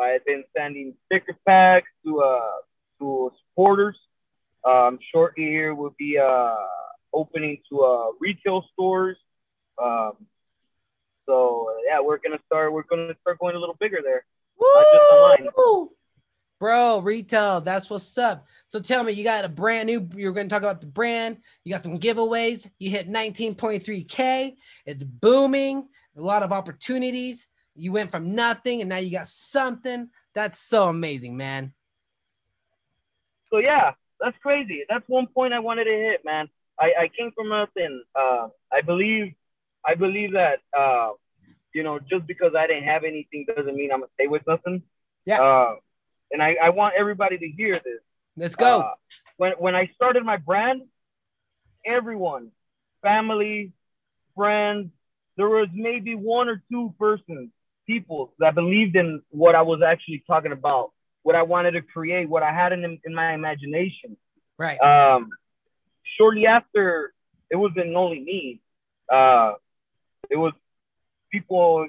I've 0.00 0.24
been 0.24 0.44
sending 0.56 0.94
sticker 1.06 1.36
packs 1.46 1.88
to 2.04 2.20
uh, 2.20 2.50
to 2.98 3.32
supporters. 3.40 3.96
Um, 4.64 4.98
shortly 5.12 5.44
here 5.44 5.74
we'll 5.74 5.94
be 5.98 6.18
uh, 6.18 6.54
opening 7.12 7.58
to 7.70 7.82
uh, 7.82 8.06
retail 8.20 8.64
stores. 8.72 9.16
Um, 9.82 10.12
so 11.26 11.68
yeah, 11.86 12.00
we're 12.00 12.18
gonna 12.18 12.40
start. 12.46 12.72
We're 12.72 12.82
gonna 12.82 13.14
start 13.20 13.38
going 13.38 13.56
a 13.56 13.58
little 13.58 13.76
bigger 13.78 13.98
there. 14.02 14.24
Woo! 15.56 15.90
Bro, 16.60 17.00
retail, 17.00 17.62
that's 17.62 17.88
what's 17.88 18.18
up. 18.18 18.46
So 18.66 18.78
tell 18.78 19.02
me, 19.02 19.12
you 19.12 19.24
got 19.24 19.46
a 19.46 19.48
brand 19.48 19.86
new, 19.86 20.06
you're 20.14 20.32
going 20.32 20.46
to 20.46 20.52
talk 20.54 20.62
about 20.62 20.82
the 20.82 20.86
brand. 20.86 21.38
You 21.64 21.72
got 21.72 21.82
some 21.82 21.98
giveaways. 21.98 22.68
You 22.78 22.90
hit 22.90 23.08
19.3K. 23.08 24.56
It's 24.84 25.02
booming, 25.02 25.88
a 26.18 26.20
lot 26.20 26.42
of 26.42 26.52
opportunities. 26.52 27.48
You 27.74 27.92
went 27.92 28.10
from 28.10 28.34
nothing 28.34 28.82
and 28.82 28.90
now 28.90 28.98
you 28.98 29.10
got 29.10 29.26
something. 29.26 30.10
That's 30.34 30.58
so 30.58 30.88
amazing, 30.88 31.34
man. 31.34 31.72
So, 33.50 33.58
yeah, 33.62 33.92
that's 34.20 34.36
crazy. 34.42 34.84
That's 34.86 35.04
one 35.08 35.28
point 35.28 35.54
I 35.54 35.60
wanted 35.60 35.84
to 35.84 35.92
hit, 35.92 36.26
man. 36.26 36.50
I, 36.78 36.92
I 37.00 37.10
came 37.18 37.32
from 37.34 37.48
nothing. 37.48 38.02
Uh, 38.14 38.48
I 38.70 38.82
believe, 38.82 39.32
I 39.82 39.94
believe 39.94 40.34
that, 40.34 40.58
uh, 40.78 41.12
you 41.74 41.82
know, 41.84 41.98
just 42.00 42.26
because 42.26 42.52
I 42.54 42.66
didn't 42.66 42.84
have 42.84 43.04
anything 43.04 43.46
doesn't 43.48 43.74
mean 43.74 43.90
I'm 43.92 44.00
going 44.00 44.08
to 44.08 44.14
stay 44.14 44.26
with 44.26 44.42
nothing. 44.46 44.82
Yeah. 45.24 45.40
Uh, 45.40 45.74
and 46.30 46.42
I, 46.42 46.56
I 46.62 46.70
want 46.70 46.94
everybody 46.96 47.38
to 47.38 47.48
hear 47.48 47.74
this. 47.74 48.00
Let's 48.36 48.56
go. 48.56 48.80
Uh, 48.80 48.94
when 49.36 49.52
when 49.58 49.74
I 49.74 49.90
started 49.94 50.24
my 50.24 50.36
brand, 50.36 50.82
everyone, 51.84 52.50
family, 53.02 53.72
friends, 54.36 54.90
there 55.36 55.48
was 55.48 55.68
maybe 55.72 56.14
one 56.14 56.48
or 56.48 56.62
two 56.70 56.94
persons, 56.98 57.50
people 57.86 58.32
that 58.38 58.54
believed 58.54 58.96
in 58.96 59.22
what 59.30 59.54
I 59.54 59.62
was 59.62 59.82
actually 59.82 60.22
talking 60.26 60.52
about, 60.52 60.92
what 61.22 61.36
I 61.36 61.42
wanted 61.42 61.72
to 61.72 61.82
create, 61.82 62.28
what 62.28 62.42
I 62.42 62.52
had 62.52 62.72
in 62.72 62.98
in 63.04 63.14
my 63.14 63.32
imagination. 63.34 64.16
Right. 64.58 64.78
Um, 64.80 65.30
shortly 66.16 66.46
after, 66.46 67.12
it 67.50 67.56
wasn't 67.56 67.94
only 67.94 68.20
me. 68.20 68.60
Uh, 69.10 69.54
it 70.28 70.36
was 70.36 70.52
people 71.32 71.88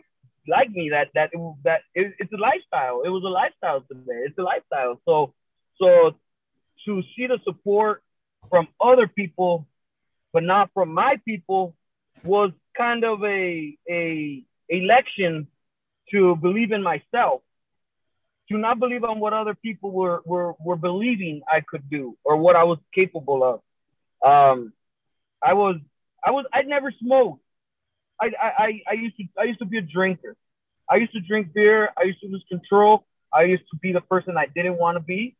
like 0.51 0.69
me 0.69 0.89
that 0.89 1.07
that 1.15 1.29
it, 1.33 1.39
that 1.63 1.81
it, 1.95 2.13
it's 2.19 2.33
a 2.33 2.41
lifestyle. 2.49 3.01
It 3.07 3.09
was 3.09 3.23
a 3.23 3.33
lifestyle 3.41 3.81
today. 3.89 4.19
It's 4.27 4.37
a 4.37 4.47
lifestyle. 4.53 5.01
So 5.07 5.33
so 5.81 6.15
to 6.85 7.01
see 7.15 7.25
the 7.27 7.39
support 7.43 8.03
from 8.49 8.67
other 8.79 9.07
people, 9.07 9.65
but 10.33 10.43
not 10.43 10.69
from 10.73 10.93
my 10.93 11.13
people, 11.25 11.75
was 12.23 12.51
kind 12.77 13.03
of 13.03 13.23
a 13.23 13.77
a 13.89 14.43
election 14.69 15.47
to 16.11 16.35
believe 16.35 16.71
in 16.71 16.83
myself, 16.83 17.41
to 18.49 18.57
not 18.57 18.79
believe 18.79 19.03
on 19.03 19.19
what 19.23 19.33
other 19.33 19.55
people 19.55 19.91
were 19.91 20.21
were 20.25 20.53
were 20.59 20.75
believing 20.89 21.41
I 21.47 21.61
could 21.61 21.89
do 21.89 22.17
or 22.23 22.35
what 22.37 22.55
I 22.55 22.65
was 22.65 22.79
capable 22.93 23.41
of. 23.51 23.57
Um, 24.31 24.73
I 25.41 25.53
was 25.53 25.77
I 26.27 26.31
was 26.31 26.45
I'd 26.53 26.67
never 26.67 26.91
smoked. 26.91 27.41
I, 28.21 28.31
I, 28.39 28.81
I 28.89 28.93
used 28.93 29.17
to 29.17 29.23
I 29.39 29.43
used 29.43 29.59
to 29.59 29.65
be 29.65 29.77
a 29.77 29.81
drinker. 29.81 30.35
I 30.89 30.97
used 30.97 31.13
to 31.13 31.21
drink 31.21 31.53
beer. 31.53 31.89
I 31.97 32.03
used 32.03 32.19
to 32.21 32.27
lose 32.27 32.43
control. 32.47 33.05
I 33.33 33.43
used 33.43 33.63
to 33.71 33.77
be 33.77 33.93
the 33.93 34.01
person 34.01 34.37
I 34.37 34.45
didn't 34.45 34.77
want 34.77 34.97
to 34.97 34.99
be. 34.99 35.35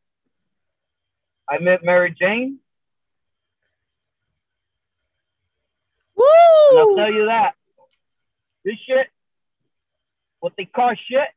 I 1.47 1.59
met 1.59 1.83
Mary 1.83 2.15
Jane. 2.17 2.59
Woo! 6.15 6.25
And 6.71 6.79
I'll 6.79 6.95
tell 6.95 7.11
you 7.11 7.25
that. 7.25 7.53
This 8.63 8.75
shit, 8.87 9.07
what 10.39 10.53
they 10.57 10.65
call 10.65 10.93
shit, 11.09 11.27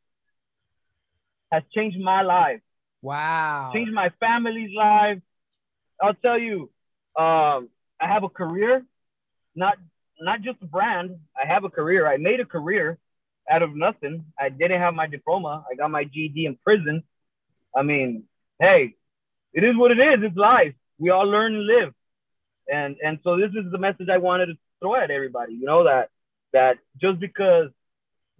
has 1.51 1.63
changed 1.75 1.99
my 1.99 2.23
life. 2.23 2.61
Wow. 3.03 3.71
Changed 3.75 3.93
my 3.93 4.11
family's 4.21 4.75
life. 4.77 5.21
I'll 6.01 6.15
tell 6.15 6.39
you, 6.39 6.71
um, 7.19 7.69
I 8.01 8.07
have 8.07 8.25
a 8.25 8.29
career, 8.29 8.85
not 9.55 9.79
not 10.21 10.43
just 10.43 10.63
a 10.63 10.67
brand. 10.67 11.17
I 11.37 11.47
have 11.47 11.65
a 11.65 11.71
career. 11.71 12.07
I 12.07 12.17
made 12.17 12.41
a 12.41 12.45
career 12.45 12.99
out 13.51 13.63
of 13.63 13.75
nothing. 13.75 14.25
I 14.39 14.49
didn't 14.49 14.81
have 14.81 14.95
my 14.95 15.07
diploma. 15.07 15.65
I 15.71 15.75
got 15.75 15.91
my 15.91 16.05
GED 16.05 16.47
in 16.47 16.57
prison. 16.57 17.03
I 17.77 17.83
mean, 17.83 18.25
hey, 18.59 18.95
it 19.53 19.65
is 19.65 19.77
what 19.77 19.91
it 19.91 19.99
is. 19.99 20.23
It's 20.23 20.37
life. 20.37 20.75
We 20.99 21.11
all 21.11 21.27
learn 21.27 21.55
and 21.55 21.67
live. 21.67 21.93
And 22.73 22.97
and 23.05 23.19
so 23.23 23.37
this 23.37 23.51
is 23.51 23.71
the 23.71 23.79
message 23.79 24.09
I 24.09 24.19
wanted 24.19 24.47
to 24.47 24.55
throw 24.81 24.95
at 24.95 25.11
everybody. 25.11 25.55
You 25.55 25.67
know 25.67 25.85
that 25.85 26.09
that 26.53 26.79
just 27.01 27.21
because 27.21 27.71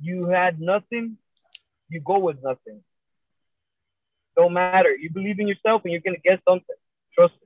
you 0.01 0.23
had 0.31 0.61
nothing, 0.61 1.19
you 1.89 2.01
go 2.01 2.19
with 2.19 2.43
nothing. 2.43 2.83
Don't 4.37 4.53
matter. 4.53 4.95
You 4.95 5.11
believe 5.11 5.39
in 5.39 5.47
yourself 5.47 5.83
and 5.85 5.93
you're 5.93 6.01
gonna 6.01 6.17
get 6.19 6.41
something. 6.49 6.77
Trust 7.15 7.35
me. 7.35 7.44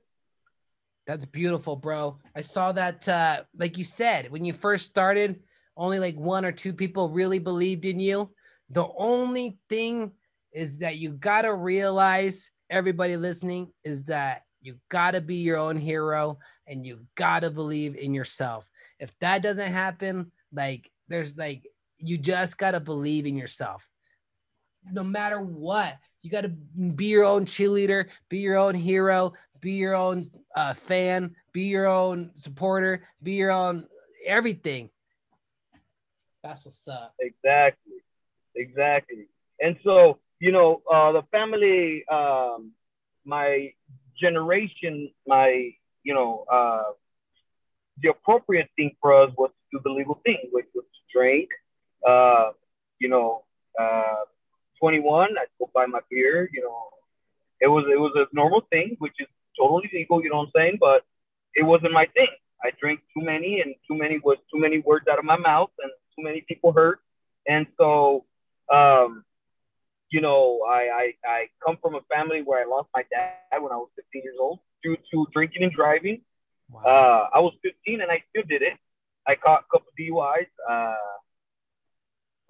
That's 1.09 1.25
beautiful, 1.25 1.75
bro. 1.75 2.19
I 2.35 2.41
saw 2.41 2.71
that 2.73 3.09
uh 3.09 3.41
like 3.57 3.79
you 3.79 3.83
said, 3.83 4.29
when 4.29 4.45
you 4.45 4.53
first 4.53 4.85
started, 4.85 5.39
only 5.75 5.97
like 5.97 6.15
one 6.15 6.45
or 6.45 6.51
two 6.51 6.71
people 6.71 7.09
really 7.09 7.39
believed 7.39 7.85
in 7.85 7.99
you. 7.99 8.29
The 8.69 8.87
only 8.95 9.57
thing 9.69 10.11
is 10.53 10.77
that 10.77 10.97
you 10.97 11.13
got 11.13 11.41
to 11.43 11.55
realize, 11.55 12.51
everybody 12.69 13.17
listening, 13.17 13.71
is 13.83 14.03
that 14.03 14.43
you 14.61 14.75
got 14.89 15.11
to 15.11 15.21
be 15.21 15.37
your 15.37 15.57
own 15.57 15.77
hero 15.77 16.37
and 16.67 16.85
you 16.85 16.99
got 17.15 17.39
to 17.39 17.49
believe 17.49 17.95
in 17.95 18.13
yourself. 18.13 18.69
If 18.99 19.11
that 19.17 19.41
doesn't 19.41 19.71
happen, 19.71 20.31
like 20.53 20.91
there's 21.07 21.35
like, 21.35 21.65
you 21.97 22.19
just 22.19 22.55
got 22.59 22.71
to 22.71 22.79
believe 22.79 23.25
in 23.25 23.35
yourself. 23.35 23.89
No 24.91 25.03
matter 25.03 25.41
what, 25.41 25.97
you 26.21 26.29
got 26.29 26.41
to 26.41 26.49
be 26.49 27.05
your 27.05 27.23
own 27.23 27.45
cheerleader, 27.45 28.05
be 28.29 28.39
your 28.39 28.57
own 28.57 28.75
hero, 28.75 29.33
be 29.61 29.73
your 29.73 29.95
own 29.95 30.29
uh, 30.55 30.73
fan, 30.73 31.35
be 31.51 31.63
your 31.63 31.87
own 31.87 32.31
supporter, 32.35 33.07
be 33.21 33.33
your 33.33 33.51
own 33.51 33.87
everything. 34.25 34.89
That's 36.43 36.65
what's 36.65 36.87
up. 36.87 37.13
Exactly. 37.19 37.97
Exactly. 38.55 39.27
And 39.61 39.77
so, 39.83 40.19
you 40.39 40.51
know, 40.51 40.81
uh, 40.91 41.11
the 41.11 41.23
family, 41.31 42.05
um, 42.07 42.71
my 43.25 43.73
generation, 44.19 45.11
my, 45.27 45.71
you 46.03 46.13
know, 46.13 46.45
uh, 46.51 46.91
the 48.01 48.09
appropriate 48.09 48.69
thing 48.75 48.95
for 49.01 49.13
us 49.13 49.31
was 49.37 49.51
to 49.71 49.77
do 49.77 49.81
the 49.83 49.91
legal 49.91 50.19
thing, 50.25 50.49
which 50.51 50.65
was 50.73 50.85
to 50.85 51.17
drink. 51.17 51.49
Uh, 52.07 52.51
you 52.99 53.09
know, 53.09 53.43
uh, 53.79 54.23
21, 54.79 55.37
I 55.37 55.45
go 55.57 55.69
buy 55.73 55.85
my 55.85 55.99
beer. 56.09 56.49
You 56.53 56.61
know, 56.61 56.83
it 57.59 57.67
was 57.67 57.85
it 57.91 57.99
was 57.99 58.13
a 58.15 58.33
normal 58.33 58.61
thing, 58.71 58.95
which 58.99 59.15
is 59.19 59.27
totally 59.59 59.89
legal. 59.93 60.23
You 60.23 60.29
know 60.29 60.37
what 60.37 60.45
I'm 60.47 60.51
saying? 60.55 60.77
But 60.79 61.03
it 61.55 61.63
wasn't 61.63 61.93
my 61.93 62.05
thing. 62.13 62.27
I 62.63 62.71
drank 62.79 63.01
too 63.15 63.23
many, 63.23 63.61
and 63.61 63.73
too 63.87 63.97
many 63.97 64.19
was 64.19 64.37
too 64.51 64.59
many 64.59 64.79
words 64.79 65.07
out 65.11 65.19
of 65.19 65.25
my 65.25 65.37
mouth, 65.37 65.71
and 65.81 65.91
too 66.15 66.23
many 66.23 66.41
people 66.47 66.71
hurt. 66.71 66.99
And 67.47 67.65
so, 67.77 68.25
um, 68.71 69.23
you 70.09 70.21
know, 70.21 70.61
I, 70.67 71.13
I 71.25 71.29
I 71.29 71.47
come 71.65 71.77
from 71.81 71.95
a 71.95 72.01
family 72.13 72.41
where 72.41 72.61
I 72.61 72.69
lost 72.69 72.89
my 72.93 73.03
dad 73.09 73.61
when 73.61 73.71
I 73.71 73.77
was 73.77 73.89
15 73.95 74.21
years 74.23 74.37
old 74.39 74.59
due 74.83 74.97
to 75.11 75.27
drinking 75.33 75.63
and 75.63 75.71
driving. 75.71 76.21
Wow. 76.69 76.81
Uh, 76.81 77.37
I 77.37 77.39
was 77.39 77.53
15 77.63 78.01
and 78.01 78.11
I 78.11 78.23
still 78.29 78.43
did 78.47 78.61
it. 78.61 78.73
I 79.27 79.35
caught 79.35 79.63
a 79.67 79.71
couple 79.71 79.91
DUIs. 79.99 80.47
Uh, 80.69 80.95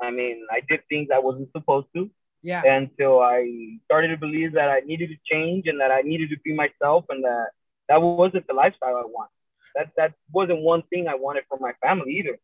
I 0.01 0.11
mean, 0.11 0.45
I 0.51 0.61
did 0.67 0.81
things 0.89 1.09
I 1.13 1.19
wasn't 1.19 1.51
supposed 1.51 1.87
to 1.95 2.09
yeah. 2.41 2.63
until 2.65 3.19
I 3.19 3.77
started 3.85 4.09
to 4.09 4.17
believe 4.17 4.53
that 4.53 4.69
I 4.69 4.79
needed 4.79 5.09
to 5.09 5.17
change 5.25 5.67
and 5.67 5.79
that 5.81 5.91
I 5.91 6.01
needed 6.01 6.29
to 6.29 6.37
be 6.43 6.53
myself 6.53 7.05
and 7.09 7.23
that 7.23 7.49
that 7.87 8.01
wasn't 8.01 8.47
the 8.47 8.53
lifestyle 8.53 8.95
I 8.95 9.05
want. 9.05 9.31
That 9.75 9.91
that 9.97 10.13
wasn't 10.31 10.61
one 10.61 10.83
thing 10.83 11.07
I 11.07 11.15
wanted 11.15 11.43
for 11.49 11.57
my 11.59 11.73
family 11.81 12.13
either. 12.13 12.37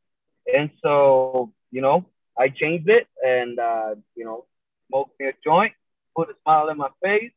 And 0.53 0.69
so, 0.83 1.51
you 1.71 1.81
know, 1.81 2.05
I 2.37 2.49
changed 2.49 2.89
it 2.89 3.07
and 3.23 3.59
uh, 3.59 3.95
you 4.15 4.25
know, 4.25 4.45
smoked 4.89 5.19
me 5.19 5.27
a 5.27 5.33
joint, 5.43 5.73
put 6.15 6.29
a 6.29 6.33
smile 6.43 6.69
in 6.69 6.77
my 6.77 6.89
face, 7.03 7.31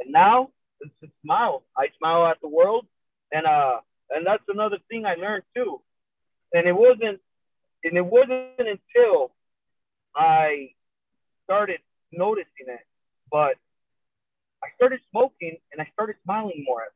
and 0.00 0.12
now 0.12 0.50
it's 0.80 0.92
a 1.02 1.08
smile. 1.24 1.62
I 1.76 1.88
smile 1.98 2.26
at 2.26 2.40
the 2.40 2.48
world, 2.48 2.86
and 3.32 3.46
uh, 3.46 3.80
and 4.10 4.26
that's 4.26 4.44
another 4.48 4.78
thing 4.88 5.06
I 5.06 5.14
learned 5.14 5.44
too. 5.54 5.80
And 6.52 6.66
it 6.66 6.76
wasn't, 6.76 7.20
and 7.82 7.96
it 7.96 8.04
wasn't 8.04 8.58
until 8.58 9.32
I 10.14 10.70
started 11.44 11.80
noticing 12.12 12.66
it, 12.68 12.80
but 13.30 13.56
I 14.62 14.68
started 14.76 15.00
smoking 15.10 15.56
and 15.72 15.80
I 15.80 15.88
started 15.92 16.16
smiling 16.24 16.64
more 16.66 16.82
at. 16.82 16.88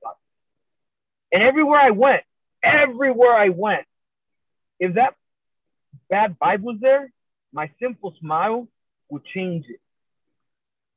And 1.32 1.42
everywhere 1.42 1.80
I 1.80 1.90
went, 1.90 2.22
everywhere 2.62 3.34
I 3.34 3.50
went, 3.50 3.84
if 4.80 4.94
that 4.94 5.14
bad 6.08 6.36
vibe 6.38 6.62
was 6.62 6.78
there, 6.80 7.12
my 7.52 7.70
simple 7.80 8.14
smile 8.20 8.68
would 9.10 9.24
change 9.24 9.66
it. 9.68 9.80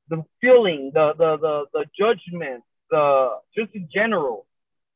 The 0.09 0.23
feeling, 0.39 0.91
the 0.93 1.13
the 1.17 1.37
the, 1.37 1.65
the 1.73 1.85
judgment, 1.97 2.63
the 2.89 3.39
just 3.55 3.73
in 3.73 3.89
general. 3.93 4.45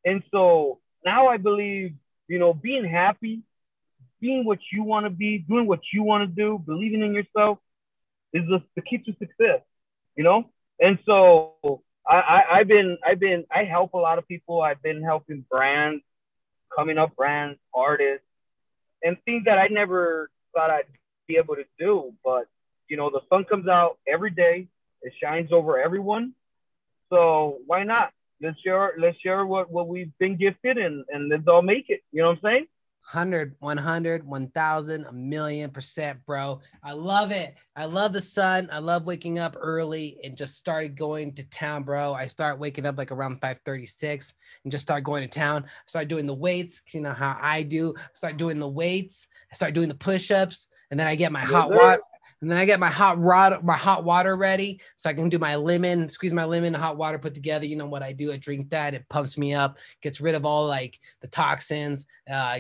And 0.06 0.24
so 0.32 0.80
now 1.04 1.28
I 1.28 1.38
believe, 1.38 1.94
you 2.28 2.40
know, 2.40 2.54
being 2.54 2.86
happy, 2.86 3.42
being 4.22 4.46
what 4.46 4.60
you 4.72 4.84
want 4.84 5.06
to 5.06 5.10
be, 5.10 5.40
doing 5.40 5.68
what 5.68 5.82
you 5.92 6.04
want 6.04 6.30
to 6.30 6.36
do, 6.36 6.62
believing 6.66 7.02
in 7.02 7.14
yourself 7.14 7.60
is 8.36 8.62
the, 8.76 8.82
key 8.82 8.98
to 8.98 9.16
success, 9.18 9.62
you 10.16 10.24
know? 10.24 10.50
And 10.80 11.00
so 11.06 11.54
I, 12.08 12.16
I, 12.16 12.58
I've 12.58 12.68
been, 12.68 12.98
I've 13.06 13.20
been, 13.20 13.46
I 13.50 13.64
help 13.64 13.94
a 13.94 13.98
lot 13.98 14.18
of 14.18 14.28
people. 14.28 14.62
I've 14.62 14.82
been 14.82 15.02
helping 15.02 15.46
brands, 15.50 16.04
coming 16.76 16.98
up 16.98 17.16
brands, 17.16 17.60
artists, 17.74 18.26
and 19.04 19.18
things 19.26 19.46
that 19.46 19.58
I 19.58 19.68
never 19.68 20.30
thought 20.54 20.70
I'd 20.70 20.84
be 21.28 21.38
able 21.38 21.56
to 21.56 21.66
do. 21.80 22.14
But, 22.24 22.48
you 22.88 22.98
know, 22.98 23.10
the 23.10 23.22
sun 23.30 23.46
comes 23.46 23.68
out 23.68 23.98
every 24.08 24.32
day. 24.32 24.68
It 25.02 25.14
shines 25.22 25.52
over 25.52 25.80
everyone. 25.80 26.34
So 27.10 27.60
why 27.66 27.84
not? 27.84 28.12
Let's 28.42 28.60
share 28.60 28.94
let's 29.00 29.18
share 29.20 29.46
what, 29.46 29.72
what 29.72 29.88
we've 29.88 30.12
been 30.20 30.36
gifted 30.36 30.78
and, 30.78 31.06
and 31.10 31.30
let's 31.30 31.48
all 31.48 31.62
make 31.62 31.90
it. 31.90 32.02
You 32.12 32.22
know 32.22 32.30
what 32.30 32.40
I'm 32.40 32.42
saying? 32.44 32.68
100 33.12 33.56
100 33.60 34.26
1000 34.26 35.06
a 35.06 35.12
million 35.14 35.70
percent 35.70 36.26
bro. 36.26 36.60
I 36.84 36.94
love 36.94 37.32
it. 37.32 37.56
I 37.76 37.86
love 37.86 38.14
the 38.14 38.22
sun. 38.22 38.68
I 38.72 38.80
love 38.80 39.06
waking 39.06 39.38
up 39.38 39.56
early 39.60 40.18
and 40.24 40.36
just 40.36 40.58
started 40.58 40.98
going 40.98 41.34
to 41.36 41.44
town 41.44 41.84
bro. 41.84 42.14
I 42.14 42.26
start 42.26 42.58
waking 42.58 42.86
up 42.86 42.98
like 42.98 43.12
around 43.12 43.36
536 43.36 44.34
and 44.64 44.72
just 44.72 44.82
start 44.82 45.04
going 45.04 45.22
to 45.22 45.40
town. 45.40 45.66
I 45.66 45.88
start 45.88 46.08
doing 46.08 46.26
the 46.26 46.34
weights 46.34 46.82
you 46.92 47.02
know 47.02 47.14
how 47.14 47.38
i 47.42 47.62
do. 47.62 47.94
I 47.98 48.02
start 48.14 48.38
doing 48.38 48.60
the 48.60 48.68
weights. 48.68 49.28
I 49.52 49.56
start 49.56 49.74
doing 49.74 49.90
the 49.90 49.96
push-ups 49.96 50.68
and 50.92 51.00
then 51.00 51.08
i 51.08 51.16
get 51.16 51.32
my 51.32 51.42
hot 51.42 51.70
water 51.70 52.02
and 52.46 52.52
then 52.52 52.60
I 52.60 52.66
get 52.66 52.80
my 52.80 52.92
hot 52.92 53.20
rod, 53.20 53.64
my 53.64 53.76
hot 53.76 54.04
water 54.04 54.36
ready, 54.36 54.80
so 54.98 55.10
I 55.10 55.16
can 55.16 55.30
do 55.30 55.40
my 55.40 55.56
lemon, 55.56 56.08
squeeze 56.10 56.32
my 56.32 56.46
lemon, 56.46 56.76
hot 56.76 56.96
water 56.96 57.18
put 57.18 57.34
together. 57.34 57.66
You 57.66 57.76
know 57.76 57.88
what 57.88 58.04
I 58.04 58.12
do? 58.12 58.32
I 58.32 58.38
drink 58.38 58.70
that. 58.70 58.94
It 58.94 59.10
pumps 59.10 59.36
me 59.36 59.56
up, 59.56 59.80
gets 60.04 60.22
rid 60.22 60.36
of 60.36 60.46
all 60.46 60.68
like 60.68 61.00
the 61.22 61.28
toxins, 61.28 62.06
uh, 62.30 62.60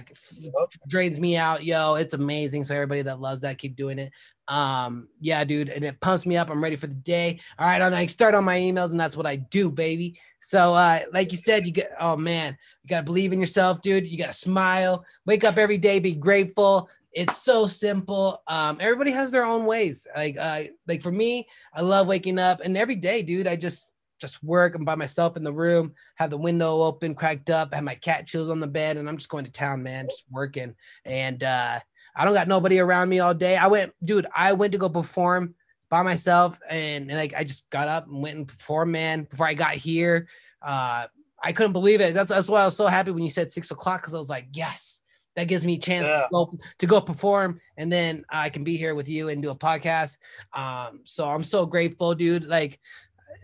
drains 0.87 1.19
me 1.19 1.37
out. 1.37 1.63
Yo, 1.63 1.93
it's 1.93 2.15
amazing. 2.15 2.63
So 2.63 2.73
everybody 2.73 3.03
that 3.03 3.19
loves 3.19 3.43
that, 3.43 3.59
keep 3.59 3.75
doing 3.75 3.99
it. 3.99 4.11
Um, 4.47 5.07
yeah, 5.21 5.43
dude, 5.43 5.69
and 5.69 5.85
it 5.85 5.99
pumps 5.99 6.25
me 6.25 6.35
up. 6.35 6.49
I'm 6.49 6.63
ready 6.63 6.77
for 6.77 6.87
the 6.87 6.95
day. 6.95 7.39
All 7.59 7.67
right, 7.67 7.79
I 7.79 8.05
start 8.07 8.33
on 8.33 8.43
my 8.43 8.57
emails, 8.57 8.89
and 8.89 8.99
that's 8.99 9.15
what 9.15 9.27
I 9.27 9.35
do, 9.35 9.69
baby. 9.69 10.19
So, 10.39 10.73
uh, 10.73 11.01
like 11.13 11.31
you 11.31 11.37
said, 11.37 11.67
you 11.67 11.73
get 11.73 11.91
oh 11.99 12.17
man, 12.17 12.57
you 12.81 12.89
gotta 12.89 13.03
believe 13.03 13.33
in 13.33 13.39
yourself, 13.39 13.83
dude. 13.83 14.07
You 14.07 14.17
gotta 14.17 14.33
smile, 14.33 15.05
wake 15.27 15.43
up 15.43 15.59
every 15.59 15.77
day, 15.77 15.99
be 15.99 16.15
grateful. 16.15 16.89
It's 17.15 17.41
so 17.41 17.65
simple. 17.65 18.43
Um, 18.45 18.77
everybody 18.81 19.11
has 19.11 19.31
their 19.31 19.45
own 19.45 19.65
ways. 19.65 20.05
Like, 20.15 20.37
uh, 20.37 20.63
like 20.85 21.01
for 21.01 21.11
me, 21.11 21.47
I 21.73 21.81
love 21.81 22.07
waking 22.07 22.37
up 22.37 22.59
and 22.59 22.77
every 22.77 22.97
day, 22.97 23.23
dude, 23.23 23.47
I 23.47 23.55
just 23.55 23.91
just 24.19 24.43
work. 24.43 24.75
I'm 24.75 24.85
by 24.85 24.95
myself 24.95 25.37
in 25.37 25.43
the 25.43 25.53
room, 25.53 25.93
have 26.15 26.29
the 26.29 26.37
window 26.37 26.81
open, 26.81 27.15
cracked 27.15 27.49
up, 27.49 27.73
have 27.73 27.83
my 27.83 27.95
cat 27.95 28.27
chills 28.27 28.49
on 28.49 28.59
the 28.59 28.67
bed, 28.67 28.97
and 28.97 29.07
I'm 29.07 29.17
just 29.17 29.29
going 29.29 29.45
to 29.45 29.51
town, 29.51 29.83
man, 29.83 30.07
just 30.09 30.23
working. 30.29 30.75
And 31.03 31.43
uh, 31.43 31.79
I 32.15 32.25
don't 32.25 32.33
got 32.33 32.47
nobody 32.47 32.79
around 32.79 33.09
me 33.09 33.19
all 33.19 33.33
day. 33.33 33.57
I 33.57 33.67
went, 33.67 33.93
dude, 34.03 34.27
I 34.35 34.53
went 34.53 34.71
to 34.73 34.77
go 34.77 34.89
perform 34.89 35.55
by 35.89 36.01
myself, 36.01 36.59
and, 36.69 37.09
and 37.09 37.19
like 37.19 37.33
I 37.35 37.43
just 37.43 37.69
got 37.69 37.87
up 37.87 38.07
and 38.07 38.21
went 38.21 38.37
and 38.37 38.47
performed, 38.47 38.91
man. 38.91 39.23
Before 39.23 39.47
I 39.47 39.53
got 39.53 39.75
here, 39.75 40.27
uh, 40.61 41.07
I 41.43 41.51
couldn't 41.53 41.73
believe 41.73 42.01
it. 42.01 42.13
That's 42.13 42.29
that's 42.29 42.47
why 42.47 42.61
I 42.61 42.65
was 42.65 42.75
so 42.75 42.87
happy 42.87 43.11
when 43.11 43.23
you 43.23 43.29
said 43.29 43.51
six 43.51 43.71
o'clock 43.71 44.01
because 44.01 44.13
I 44.13 44.17
was 44.17 44.29
like, 44.29 44.47
yes, 44.53 45.01
that 45.35 45.47
gives 45.47 45.65
me 45.65 45.75
a 45.75 45.79
chance 45.79 46.09
yeah. 46.09 46.17
to 46.17 46.27
go 46.31 46.57
to 46.79 46.87
go 46.87 47.01
perform 47.01 47.59
and 47.77 47.91
then 47.91 48.23
i 48.29 48.49
can 48.49 48.63
be 48.63 48.77
here 48.77 48.95
with 48.95 49.07
you 49.09 49.29
and 49.29 49.41
do 49.41 49.49
a 49.49 49.55
podcast. 49.55 50.17
Um 50.53 51.01
so 51.03 51.29
i'm 51.29 51.43
so 51.43 51.65
grateful 51.65 52.15
dude. 52.15 52.45
Like 52.45 52.79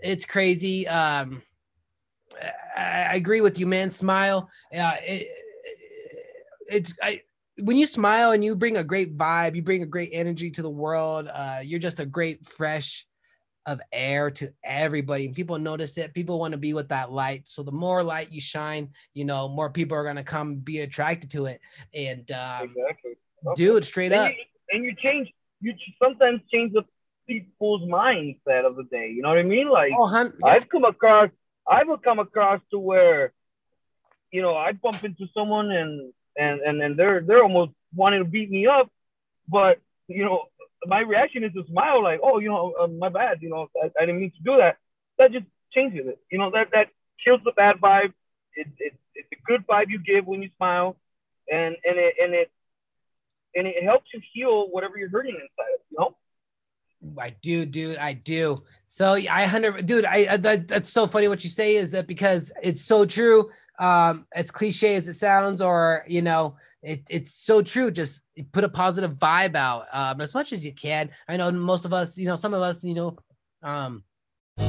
it's 0.01 0.25
crazy. 0.25 0.87
Um 0.87 1.41
i, 2.75 2.81
I 3.11 3.15
agree 3.15 3.41
with 3.41 3.59
you 3.59 3.67
man. 3.67 3.89
Smile. 3.89 4.49
Uh 4.73 4.95
it, 5.01 5.27
it's 6.67 6.93
i 7.01 7.21
when 7.59 7.77
you 7.77 7.85
smile 7.85 8.31
and 8.31 8.43
you 8.43 8.55
bring 8.55 8.77
a 8.77 8.83
great 8.83 9.17
vibe 9.17 9.55
you 9.55 9.61
bring 9.61 9.83
a 9.83 9.85
great 9.85 10.09
energy 10.13 10.49
to 10.49 10.61
the 10.61 10.69
world 10.69 11.27
uh 11.27 11.59
you're 11.61 11.79
just 11.79 11.99
a 11.99 12.05
great 12.05 12.45
fresh 12.45 13.05
of 13.65 13.79
air 13.91 14.31
to 14.31 14.51
everybody 14.63 15.25
and 15.25 15.35
people 15.35 15.59
notice 15.59 15.97
it 15.97 16.13
people 16.13 16.39
want 16.39 16.51
to 16.51 16.57
be 16.57 16.73
with 16.73 16.89
that 16.89 17.11
light 17.11 17.47
so 17.47 17.61
the 17.61 17.71
more 17.71 18.03
light 18.03 18.31
you 18.31 18.41
shine 18.41 18.89
you 19.13 19.23
know 19.23 19.47
more 19.47 19.69
people 19.69 19.95
are 19.95 20.03
going 20.03 20.15
to 20.15 20.23
come 20.23 20.55
be 20.55 20.79
attracted 20.79 21.29
to 21.29 21.45
it 21.45 21.61
and 21.93 22.31
um, 22.31 22.63
exactly 22.63 23.11
okay. 23.45 23.55
dude 23.55 23.85
straight 23.85 24.11
and 24.11 24.21
up 24.21 24.31
you, 24.31 24.75
and 24.75 24.83
you 24.83 24.95
change 24.95 25.31
you 25.59 25.73
sometimes 26.01 26.41
change 26.51 26.73
the 26.73 26.83
people's 27.27 27.83
mindset 27.83 28.65
of 28.65 28.75
the 28.75 28.83
day 28.91 29.11
you 29.15 29.21
know 29.21 29.29
what 29.29 29.37
i 29.37 29.43
mean 29.43 29.69
like 29.69 29.93
oh, 29.95 30.07
hun- 30.07 30.33
yeah. 30.43 30.53
i've 30.53 30.67
come 30.67 30.83
across 30.83 31.29
i've 31.69 31.87
come 32.03 32.17
across 32.17 32.59
to 32.71 32.79
where 32.79 33.31
you 34.31 34.41
know 34.41 34.55
i 34.55 34.71
bump 34.71 35.03
into 35.03 35.27
someone 35.35 35.69
and 35.71 36.11
and 36.35 36.61
and, 36.61 36.81
and 36.81 36.97
they're 36.97 37.21
they're 37.21 37.43
almost 37.43 37.71
wanting 37.93 38.23
to 38.23 38.29
beat 38.29 38.49
me 38.49 38.65
up 38.65 38.89
but 39.47 39.79
you 40.07 40.25
know 40.25 40.45
my 40.85 41.01
reaction 41.01 41.43
is 41.43 41.53
to 41.53 41.63
smile, 41.67 42.03
like, 42.03 42.19
oh, 42.23 42.39
you 42.39 42.49
know, 42.49 42.73
uh, 42.79 42.87
my 42.87 43.09
bad, 43.09 43.39
you 43.41 43.49
know, 43.49 43.69
I, 43.81 43.91
I, 43.99 44.05
didn't 44.05 44.19
mean 44.19 44.31
to 44.31 44.43
do 44.43 44.57
that. 44.57 44.77
That 45.17 45.31
just 45.31 45.45
changes 45.73 46.07
it. 46.07 46.19
You 46.31 46.39
know, 46.39 46.51
that 46.51 46.69
that 46.73 46.87
kills 47.23 47.41
the 47.43 47.51
bad 47.51 47.77
vibe. 47.77 48.13
It, 48.55 48.67
it, 48.79 48.93
it's 49.15 49.27
a 49.31 49.43
good 49.45 49.65
vibe 49.67 49.89
you 49.89 49.99
give 49.99 50.25
when 50.25 50.41
you 50.41 50.49
smile, 50.57 50.97
and 51.51 51.75
and 51.85 51.97
it 51.97 52.15
and 52.21 52.33
it 52.33 52.51
and 53.55 53.67
it 53.67 53.83
helps 53.83 54.07
you 54.13 54.21
heal 54.33 54.69
whatever 54.69 54.97
you're 54.97 55.09
hurting 55.09 55.35
inside. 55.35 55.83
You 55.89 55.97
know. 55.99 56.15
I 57.19 57.31
do, 57.41 57.65
dude. 57.65 57.97
I 57.97 58.13
do. 58.13 58.63
So 58.87 59.13
I 59.13 59.45
hundred, 59.45 59.85
dude. 59.85 60.05
I 60.05 60.37
that, 60.37 60.67
that's 60.67 60.89
so 60.89 61.07
funny. 61.07 61.27
What 61.27 61.43
you 61.43 61.49
say 61.49 61.75
is 61.75 61.91
that 61.91 62.07
because 62.07 62.51
it's 62.61 62.83
so 62.83 63.05
true. 63.05 63.49
Um, 63.79 64.27
as 64.31 64.51
cliche 64.51 64.95
as 64.95 65.07
it 65.07 65.15
sounds, 65.15 65.61
or 65.61 66.05
you 66.07 66.21
know, 66.21 66.57
it, 66.83 67.03
it's 67.09 67.33
so 67.33 67.61
true. 67.61 67.89
Just 67.89 68.21
put 68.51 68.63
a 68.63 68.69
positive 68.69 69.13
vibe 69.13 69.55
out 69.55 69.87
um, 69.93 70.21
as 70.21 70.33
much 70.33 70.53
as 70.53 70.65
you 70.65 70.73
can. 70.73 71.09
I 71.27 71.37
know 71.37 71.51
most 71.51 71.85
of 71.85 71.93
us, 71.93 72.17
you 72.17 72.25
know, 72.25 72.35
some 72.35 72.53
of 72.53 72.61
us, 72.61 72.83
you 72.83 72.93
know, 72.93 73.15
um, 73.63 74.03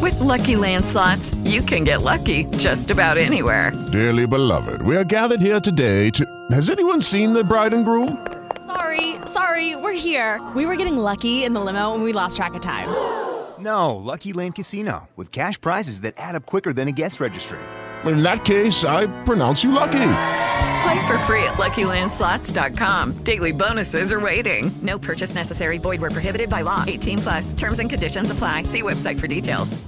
with 0.01 0.19
Lucky 0.21 0.57
Land 0.57 0.87
slots, 0.87 1.35
you 1.45 1.63
can 1.63 1.85
get 1.85 2.03
lucky 2.03 2.45
just 2.57 2.91
about 2.91 3.19
anywhere. 3.19 3.73
Dearly 3.93 4.27
beloved, 4.27 4.83
we 4.83 4.97
are 4.97 5.05
gathered 5.05 5.41
here 5.41 5.61
today 5.61 6.11
to. 6.11 6.25
Has 6.51 6.71
anyone 6.71 7.01
seen 7.01 7.33
the 7.33 7.45
bride 7.45 7.75
and 7.75 7.85
groom? 7.85 8.27
Sorry, 8.67 9.17
sorry, 9.27 9.77
we're 9.77 9.93
here. 9.93 10.41
We 10.55 10.67
were 10.67 10.77
getting 10.77 10.97
lucky 10.97 11.45
in 11.45 11.53
the 11.53 11.61
limo 11.61 11.95
and 11.95 12.03
we 12.03 12.13
lost 12.13 12.37
track 12.37 12.55
of 12.55 12.61
time. 12.61 12.89
No, 13.63 13.95
Lucky 13.95 14.33
Land 14.33 14.57
Casino 14.57 15.09
with 15.15 15.31
cash 15.31 15.61
prizes 15.61 16.01
that 16.01 16.15
add 16.17 16.35
up 16.35 16.47
quicker 16.47 16.73
than 16.73 16.89
a 16.89 16.91
guest 16.91 17.21
registry. 17.21 17.61
In 18.05 18.25
that 18.25 18.45
case, 18.45 18.85
I 18.85 19.07
pronounce 19.23 19.63
you 19.63 19.71
lucky. 19.71 20.01
Play 20.83 21.07
for 21.07 21.17
free 21.19 21.45
at 21.45 21.55
LuckyLandSlots.com. 21.55 23.23
Daily 23.23 23.53
bonuses 23.53 24.13
are 24.13 24.19
waiting. 24.19 24.73
No 24.83 24.99
purchase 24.99 25.33
necessary. 25.33 25.79
Void 25.79 26.01
were 26.01 26.11
prohibited 26.11 26.51
by 26.51 26.63
law. 26.63 26.83
18 26.85 27.19
plus. 27.19 27.53
Terms 27.53 27.79
and 27.79 27.89
conditions 27.89 28.33
apply. 28.33 28.65
See 28.65 28.83
website 28.83 29.21
for 29.21 29.29
details. 29.29 29.81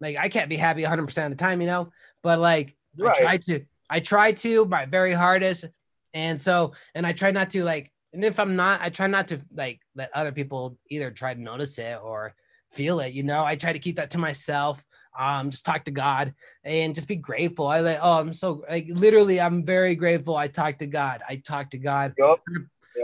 Like 0.00 0.18
I 0.18 0.30
can't 0.30 0.48
be 0.48 0.56
happy 0.56 0.80
100 0.80 1.04
percent 1.04 1.30
of 1.30 1.38
the 1.38 1.42
time, 1.42 1.60
you 1.60 1.66
know. 1.66 1.90
But 2.22 2.38
like 2.38 2.74
right. 2.98 3.14
I 3.16 3.20
try 3.20 3.36
to. 3.36 3.64
I 3.90 4.00
try 4.00 4.32
to 4.32 4.64
my 4.64 4.86
very 4.86 5.12
hardest, 5.12 5.66
and 6.14 6.40
so 6.40 6.72
and 6.94 7.06
I 7.06 7.12
try 7.12 7.30
not 7.30 7.50
to 7.50 7.62
like. 7.62 7.92
And 8.14 8.24
if 8.24 8.40
I'm 8.40 8.56
not, 8.56 8.80
I 8.80 8.88
try 8.88 9.08
not 9.08 9.28
to 9.28 9.42
like 9.54 9.80
let 9.94 10.10
other 10.14 10.32
people 10.32 10.78
either 10.88 11.10
try 11.10 11.34
to 11.34 11.40
notice 11.40 11.78
it 11.78 11.98
or 12.02 12.34
feel 12.72 13.00
it. 13.00 13.12
You 13.12 13.24
know, 13.24 13.44
I 13.44 13.56
try 13.56 13.74
to 13.74 13.78
keep 13.78 13.96
that 13.96 14.10
to 14.12 14.18
myself 14.18 14.82
um 15.18 15.50
just 15.50 15.64
talk 15.64 15.84
to 15.84 15.90
god 15.90 16.34
and 16.64 16.94
just 16.94 17.08
be 17.08 17.16
grateful. 17.16 17.66
I 17.66 17.80
like 17.80 17.98
oh 18.02 18.18
i'm 18.18 18.32
so 18.32 18.64
like 18.68 18.86
literally 18.88 19.40
i'm 19.40 19.64
very 19.64 19.94
grateful 19.94 20.36
i 20.36 20.48
talk 20.48 20.78
to 20.78 20.86
god. 20.86 21.22
I 21.28 21.36
talk 21.36 21.70
to 21.70 21.78
god 21.78 22.14
yep. 22.18 22.38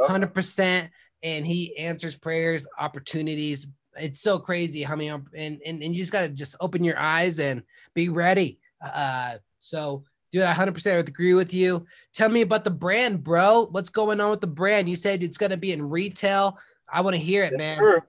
100% 0.08 0.88
and 1.22 1.46
he 1.46 1.76
answers 1.76 2.16
prayers 2.16 2.66
opportunities. 2.78 3.66
It's 3.98 4.20
so 4.20 4.38
crazy 4.38 4.82
how 4.82 4.96
many 4.96 5.08
and, 5.08 5.26
and, 5.34 5.60
and 5.64 5.94
you 5.94 6.00
just 6.00 6.12
got 6.12 6.22
to 6.22 6.28
just 6.28 6.56
open 6.60 6.84
your 6.84 6.98
eyes 6.98 7.38
and 7.38 7.62
be 7.94 8.08
ready. 8.08 8.58
Uh 8.84 9.38
so 9.58 10.04
dude 10.32 10.42
i 10.42 10.54
100% 10.54 11.08
agree 11.08 11.34
with 11.34 11.52
you. 11.52 11.86
Tell 12.14 12.28
me 12.28 12.40
about 12.42 12.64
the 12.64 12.70
brand 12.70 13.22
bro. 13.22 13.66
What's 13.70 13.90
going 13.90 14.20
on 14.20 14.30
with 14.30 14.40
the 14.40 14.46
brand? 14.46 14.88
You 14.88 14.96
said 14.96 15.22
it's 15.22 15.38
going 15.38 15.50
to 15.50 15.56
be 15.56 15.72
in 15.72 15.88
retail. 15.88 16.58
I 16.92 17.02
want 17.02 17.14
to 17.14 17.22
hear 17.22 17.44
it 17.44 17.52
yes, 17.52 17.58
man. 17.58 17.78
sir. 17.78 18.02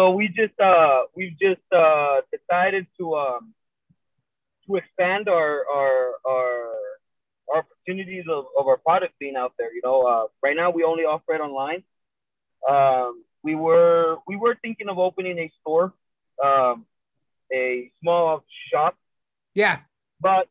So 0.00 0.12
we 0.12 0.28
just 0.28 0.58
uh, 0.58 1.02
we've 1.14 1.38
just 1.38 1.60
uh, 1.70 2.22
decided 2.32 2.86
to 2.98 3.16
um, 3.16 3.52
to 4.66 4.76
expand 4.76 5.28
our 5.28 5.66
our 5.70 6.12
our, 6.26 6.70
our 7.52 7.58
opportunities 7.58 8.24
of, 8.30 8.46
of 8.58 8.66
our 8.66 8.78
product 8.78 9.12
being 9.18 9.36
out 9.36 9.52
there. 9.58 9.70
You 9.74 9.82
know, 9.84 10.00
uh, 10.00 10.26
right 10.42 10.56
now 10.56 10.70
we 10.70 10.84
only 10.84 11.04
offer 11.04 11.34
it 11.34 11.42
online. 11.42 11.82
Um, 12.66 13.24
we 13.42 13.54
were 13.54 14.16
we 14.26 14.36
were 14.36 14.56
thinking 14.62 14.88
of 14.88 14.98
opening 14.98 15.38
a 15.38 15.52
store, 15.60 15.92
um, 16.42 16.86
a 17.52 17.92
small 18.00 18.42
shop. 18.72 18.96
Yeah. 19.52 19.80
But 20.18 20.48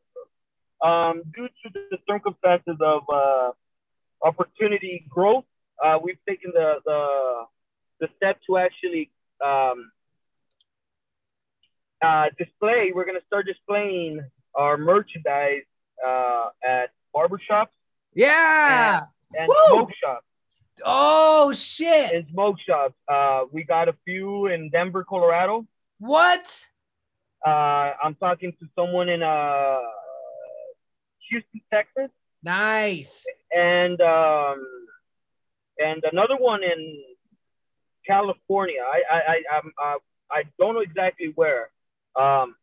um, 0.80 1.24
due 1.34 1.48
to 1.48 1.70
the 1.74 1.98
circumstances 2.08 2.76
of 2.80 3.02
uh, 3.12 3.50
opportunity 4.22 5.04
growth, 5.08 5.44
uh, 5.84 5.98
we've 6.00 6.24
taken 6.28 6.52
the, 6.54 6.74
the 6.86 7.46
the 7.98 8.08
step 8.16 8.38
to 8.46 8.56
actually 8.56 9.10
um, 9.44 9.90
uh, 12.02 12.26
display. 12.38 12.92
We're 12.94 13.06
gonna 13.06 13.20
start 13.26 13.46
displaying 13.46 14.20
our 14.54 14.76
merchandise 14.76 15.62
uh, 16.06 16.48
at 16.66 16.90
barbershops. 17.14 17.68
Yeah. 18.14 19.04
And, 19.32 19.42
and 19.42 19.52
smoke 19.68 19.90
shops. 20.02 20.26
Oh 20.84 21.52
shit! 21.52 22.12
And 22.12 22.26
smoke 22.32 22.56
shops. 22.66 22.94
Uh, 23.06 23.42
we 23.52 23.64
got 23.64 23.88
a 23.88 23.94
few 24.04 24.46
in 24.46 24.70
Denver, 24.70 25.04
Colorado. 25.04 25.66
What? 25.98 26.68
Uh, 27.46 27.92
I'm 28.02 28.14
talking 28.14 28.52
to 28.60 28.66
someone 28.74 29.08
in 29.08 29.22
uh, 29.22 29.78
Houston, 31.30 31.60
Texas. 31.72 32.10
Nice. 32.42 33.24
And 33.54 34.00
um, 34.00 34.64
and 35.78 36.02
another 36.10 36.36
one 36.36 36.62
in 36.62 37.02
California. 38.10 38.82
I 38.96 39.00
I, 39.16 39.18
I 39.34 39.36
I'm 39.56 39.68
uh, 39.84 39.98
I 40.30 40.40
don't 40.58 40.74
know 40.74 40.80
exactly 40.90 41.32
where. 41.34 41.70
Um, 42.16 42.56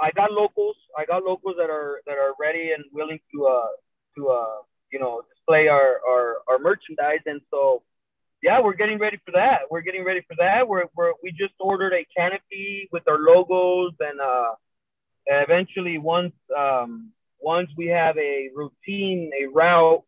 I 0.00 0.10
got 0.12 0.32
locals. 0.32 0.76
I 0.96 1.04
got 1.04 1.24
locals 1.24 1.56
that 1.58 1.70
are 1.70 2.00
that 2.06 2.18
are 2.24 2.32
ready 2.38 2.72
and 2.74 2.84
willing 2.92 3.20
to 3.32 3.46
uh 3.46 3.72
to 4.16 4.28
uh 4.28 4.58
you 4.92 4.98
know 5.02 5.22
display 5.32 5.68
our 5.68 6.00
our, 6.08 6.36
our 6.48 6.58
merchandise, 6.58 7.24
and 7.26 7.40
so 7.50 7.82
yeah, 8.42 8.60
we're 8.60 8.74
getting 8.74 8.98
ready 8.98 9.18
for 9.24 9.32
that. 9.32 9.62
We're 9.70 9.80
getting 9.80 10.04
ready 10.04 10.20
for 10.28 10.36
that. 10.38 10.68
We're, 10.68 10.84
we're 10.96 11.12
we 11.22 11.32
just 11.32 11.54
ordered 11.58 11.92
a 11.92 12.06
canopy 12.16 12.88
with 12.92 13.02
our 13.08 13.18
logos, 13.18 13.92
and 14.00 14.20
uh, 14.20 14.52
eventually 15.26 15.98
once 15.98 16.34
um, 16.56 17.12
once 17.40 17.70
we 17.76 17.86
have 17.86 18.16
a 18.16 18.50
routine, 18.54 19.30
a 19.40 19.46
route 19.46 20.04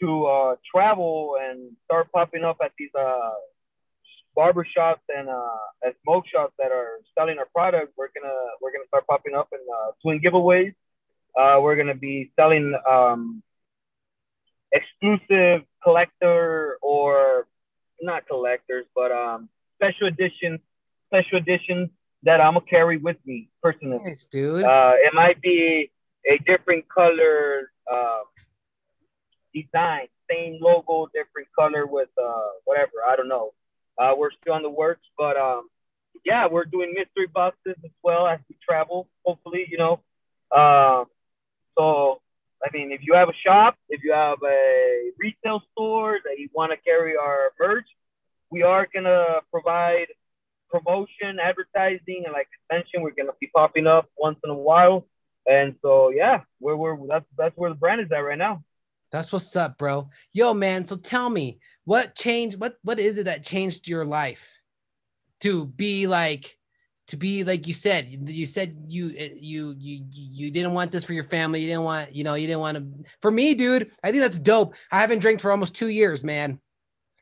to 0.00 0.26
uh, 0.26 0.56
travel 0.70 1.36
and 1.40 1.72
start 1.84 2.10
popping 2.12 2.44
up 2.44 2.56
at 2.64 2.72
these 2.78 2.94
uh, 2.98 3.32
barbershops 4.36 5.04
and 5.08 5.28
uh, 5.28 5.86
at 5.86 5.94
smoke 6.02 6.26
shops 6.26 6.54
that 6.58 6.72
are 6.72 7.00
selling 7.16 7.38
our 7.38 7.48
product, 7.54 7.92
we're 7.96 8.08
gonna 8.14 8.34
we're 8.60 8.72
gonna 8.72 8.86
start 8.88 9.06
popping 9.06 9.34
up 9.34 9.48
in 9.52 9.60
uh, 9.60 9.92
twin 10.02 10.20
giveaways. 10.20 10.74
Uh, 11.36 11.60
we're 11.60 11.76
gonna 11.76 11.94
be 11.94 12.30
selling 12.36 12.74
um, 12.88 13.42
exclusive 14.72 15.62
collector 15.82 16.78
or 16.82 17.46
not 18.00 18.26
collectors, 18.26 18.86
but 18.94 19.12
um, 19.12 19.48
special 19.76 20.08
editions, 20.08 20.60
special 21.08 21.38
editions 21.38 21.90
that 22.22 22.40
I'm 22.40 22.54
gonna 22.54 22.66
carry 22.66 22.98
with 22.98 23.16
me 23.24 23.48
personally. 23.62 23.98
Nice, 24.04 24.26
dude. 24.26 24.64
Uh, 24.64 24.92
it 24.96 25.14
might 25.14 25.40
be 25.40 25.90
a 26.30 26.38
different 26.38 26.88
color 26.88 27.70
uh, 27.92 28.20
design, 29.54 30.06
same 30.30 30.58
logo, 30.60 31.08
different 31.12 31.48
color 31.58 31.86
with 31.86 32.08
uh, 32.22 32.48
whatever. 32.64 32.92
I 33.06 33.16
don't 33.16 33.28
know. 33.28 33.52
Uh, 34.02 34.14
we're 34.16 34.32
still 34.40 34.54
on 34.54 34.62
the 34.62 34.70
works, 34.70 35.06
but 35.16 35.36
um, 35.36 35.68
yeah, 36.24 36.48
we're 36.48 36.64
doing 36.64 36.92
mystery 36.92 37.28
boxes 37.32 37.76
as 37.84 37.90
well 38.02 38.26
as 38.26 38.40
we 38.48 38.56
travel. 38.68 39.08
Hopefully, 39.24 39.64
you 39.70 39.78
know. 39.78 40.00
Uh, 40.50 41.04
so 41.78 42.20
I 42.64 42.68
mean, 42.72 42.90
if 42.90 43.00
you 43.02 43.14
have 43.14 43.28
a 43.28 43.38
shop, 43.46 43.76
if 43.88 44.02
you 44.02 44.12
have 44.12 44.38
a 44.44 45.10
retail 45.18 45.62
store 45.70 46.18
that 46.24 46.38
you 46.38 46.48
want 46.52 46.72
to 46.72 46.78
carry 46.78 47.16
our 47.16 47.52
merch, 47.60 47.86
we 48.50 48.64
are 48.64 48.88
gonna 48.92 49.40
provide 49.52 50.08
promotion, 50.68 51.38
advertising, 51.40 52.22
and 52.24 52.32
like 52.32 52.48
extension. 52.58 53.02
We're 53.02 53.12
gonna 53.12 53.38
be 53.40 53.50
popping 53.54 53.86
up 53.86 54.10
once 54.16 54.38
in 54.42 54.50
a 54.50 54.54
while, 54.70 55.06
and 55.48 55.76
so 55.80 56.10
yeah, 56.10 56.40
we're, 56.58 56.74
we're 56.74 57.06
that's 57.06 57.26
that's 57.38 57.56
where 57.56 57.70
the 57.70 57.76
brand 57.76 58.00
is 58.00 58.10
at 58.10 58.18
right 58.18 58.38
now. 58.38 58.64
That's 59.12 59.30
what's 59.30 59.54
up, 59.54 59.78
bro. 59.78 60.08
Yo, 60.32 60.54
man. 60.54 60.86
So 60.86 60.96
tell 60.96 61.28
me, 61.28 61.58
what 61.84 62.14
changed? 62.14 62.60
What 62.60 62.76
what 62.82 62.98
is 62.98 63.18
it 63.18 63.24
that 63.24 63.44
changed 63.44 63.88
your 63.88 64.04
life 64.04 64.58
to 65.40 65.66
be 65.66 66.06
like? 66.06 66.56
to 67.08 67.16
be 67.16 67.44
like 67.44 67.66
you 67.66 67.74
said 67.74 68.08
you 68.28 68.46
said 68.46 68.74
you 68.86 69.12
eh, 69.18 69.30
you 69.34 69.74
you 69.76 70.04
you 70.08 70.50
didn't 70.50 70.72
want 70.72 70.90
this 70.90 71.04
for 71.04 71.12
your 71.12 71.24
family 71.24 71.60
you 71.60 71.66
didn't 71.66 71.82
want 71.82 72.14
you 72.14 72.24
know 72.24 72.34
you 72.34 72.46
didn't 72.46 72.60
want 72.60 72.78
to 72.78 73.10
for 73.20 73.30
me 73.30 73.54
dude 73.54 73.90
i 74.02 74.10
think 74.10 74.22
that's 74.22 74.38
dope 74.38 74.74
i 74.90 75.00
haven't 75.00 75.18
drank 75.18 75.40
for 75.40 75.50
almost 75.50 75.74
two 75.74 75.88
years 75.88 76.22
man 76.24 76.58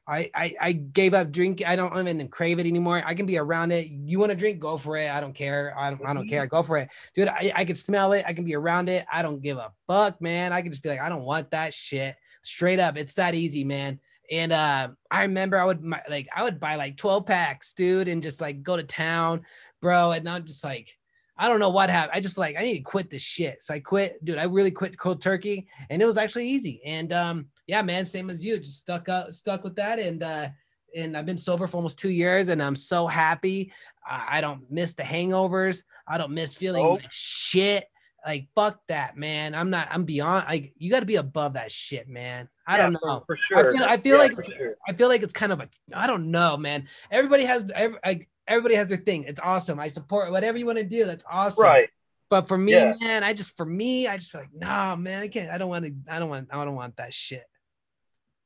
I, 0.06 0.30
I 0.34 0.54
I 0.60 0.72
gave 0.72 1.14
up 1.14 1.30
drinking. 1.30 1.68
I 1.68 1.76
don't 1.76 1.96
even 1.96 2.26
crave 2.28 2.58
it 2.58 2.66
anymore. 2.66 3.00
I 3.06 3.14
can 3.14 3.26
be 3.26 3.38
around 3.38 3.70
it. 3.70 3.86
You 3.86 4.18
want 4.18 4.30
to 4.30 4.36
drink? 4.36 4.58
Go 4.58 4.76
for 4.76 4.96
it. 4.96 5.08
I 5.08 5.20
don't 5.20 5.34
care. 5.34 5.72
I 5.78 5.90
don't, 5.90 6.04
I 6.04 6.12
don't 6.12 6.24
mm-hmm. 6.24 6.30
care. 6.30 6.46
Go 6.48 6.64
for 6.64 6.78
it, 6.78 6.88
dude. 7.14 7.28
I, 7.28 7.52
I 7.54 7.64
can 7.64 7.76
smell 7.76 8.12
it. 8.12 8.24
I 8.26 8.32
can 8.32 8.44
be 8.44 8.56
around 8.56 8.88
it. 8.88 9.06
I 9.12 9.22
don't 9.22 9.40
give 9.40 9.56
a 9.56 9.70
fuck, 9.86 10.20
man. 10.20 10.52
I 10.52 10.62
can 10.62 10.72
just 10.72 10.82
be 10.82 10.88
like, 10.88 11.00
I 11.00 11.08
don't 11.08 11.22
want 11.22 11.52
that 11.52 11.74
shit. 11.74 12.16
Straight 12.42 12.80
up, 12.80 12.96
it's 12.96 13.14
that 13.14 13.36
easy, 13.36 13.62
man. 13.62 14.00
And 14.30 14.52
uh, 14.52 14.88
I 15.10 15.22
remember 15.22 15.58
I 15.58 15.64
would 15.64 15.84
like 16.08 16.28
I 16.34 16.42
would 16.44 16.60
buy 16.60 16.76
like 16.76 16.96
12 16.96 17.26
packs, 17.26 17.72
dude, 17.72 18.08
and 18.08 18.22
just 18.22 18.40
like 18.40 18.62
go 18.62 18.76
to 18.76 18.82
town, 18.82 19.42
bro. 19.80 20.12
And 20.12 20.28
I'm 20.28 20.44
just 20.44 20.62
like, 20.62 20.96
I 21.36 21.48
don't 21.48 21.58
know 21.58 21.70
what 21.70 21.90
happened. 21.90 22.12
I 22.14 22.20
just 22.20 22.38
like 22.38 22.56
I 22.56 22.62
need 22.62 22.78
to 22.78 22.82
quit 22.82 23.10
this 23.10 23.22
shit. 23.22 23.62
So 23.62 23.74
I 23.74 23.80
quit, 23.80 24.24
dude. 24.24 24.38
I 24.38 24.44
really 24.44 24.70
quit 24.70 24.98
cold 24.98 25.20
turkey, 25.20 25.66
and 25.88 26.00
it 26.00 26.06
was 26.06 26.16
actually 26.16 26.48
easy. 26.48 26.80
And 26.84 27.12
um, 27.12 27.46
yeah, 27.66 27.82
man, 27.82 28.04
same 28.04 28.30
as 28.30 28.44
you. 28.44 28.58
Just 28.58 28.78
stuck 28.78 29.08
up, 29.08 29.32
stuck 29.32 29.64
with 29.64 29.76
that, 29.76 29.98
and 29.98 30.22
uh, 30.22 30.48
and 30.94 31.16
I've 31.16 31.26
been 31.26 31.38
sober 31.38 31.66
for 31.66 31.76
almost 31.76 31.98
two 31.98 32.10
years, 32.10 32.50
and 32.50 32.62
I'm 32.62 32.76
so 32.76 33.06
happy. 33.06 33.72
I 34.08 34.40
don't 34.40 34.70
miss 34.70 34.94
the 34.94 35.02
hangovers. 35.02 35.82
I 36.06 36.18
don't 36.18 36.32
miss 36.32 36.54
feeling 36.54 36.84
oh. 36.84 36.94
like 36.94 37.08
shit. 37.10 37.84
Like 38.26 38.48
fuck 38.54 38.80
that, 38.88 39.16
man. 39.16 39.54
I'm 39.54 39.70
not. 39.70 39.88
I'm 39.90 40.04
beyond. 40.04 40.46
Like 40.48 40.74
you 40.76 40.90
got 40.90 41.00
to 41.00 41.06
be 41.06 41.16
above 41.16 41.54
that 41.54 41.72
shit, 41.72 42.08
man. 42.08 42.48
I 42.66 42.76
yeah, 42.76 42.82
don't 42.82 42.92
know. 42.92 43.24
For, 43.26 43.36
for 43.36 43.38
sure. 43.48 43.70
I 43.70 43.72
feel, 43.72 43.84
I 43.84 43.96
feel 43.96 44.16
yeah, 44.16 44.22
like 44.22 44.44
sure. 44.44 44.76
I 44.86 44.92
feel 44.92 45.08
like 45.08 45.22
it's 45.22 45.32
kind 45.32 45.52
of 45.52 45.60
a. 45.60 45.68
I 45.94 46.06
don't 46.06 46.30
know, 46.30 46.56
man. 46.56 46.86
Everybody 47.10 47.44
has. 47.44 47.70
Every, 47.74 47.98
I, 48.04 48.20
everybody 48.46 48.74
has 48.74 48.88
their 48.88 48.98
thing. 48.98 49.24
It's 49.24 49.40
awesome. 49.40 49.80
I 49.80 49.88
support 49.88 50.30
whatever 50.30 50.58
you 50.58 50.66
want 50.66 50.78
to 50.78 50.84
do. 50.84 51.04
That's 51.04 51.24
awesome. 51.30 51.64
Right. 51.64 51.88
But 52.28 52.46
for 52.46 52.56
me, 52.56 52.72
yeah. 52.72 52.94
man, 53.00 53.24
I 53.24 53.32
just 53.32 53.56
for 53.56 53.66
me, 53.66 54.06
I 54.06 54.16
just 54.16 54.30
feel 54.30 54.42
like, 54.42 54.54
nah, 54.54 54.94
man, 54.96 55.22
I 55.22 55.28
can't. 55.28 55.50
I 55.50 55.58
don't 55.58 55.68
want 55.68 55.84
to. 55.84 55.94
I 56.08 56.18
don't 56.18 56.28
want. 56.28 56.48
I 56.52 56.64
don't 56.64 56.76
want 56.76 56.96
that 56.96 57.12
shit. 57.12 57.44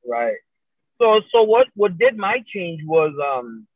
Right. 0.06 0.36
So 1.00 1.20
so 1.32 1.42
what 1.42 1.66
what 1.74 1.98
did 1.98 2.16
my 2.16 2.42
change 2.52 2.80
was 2.84 3.12
um, 3.22 3.66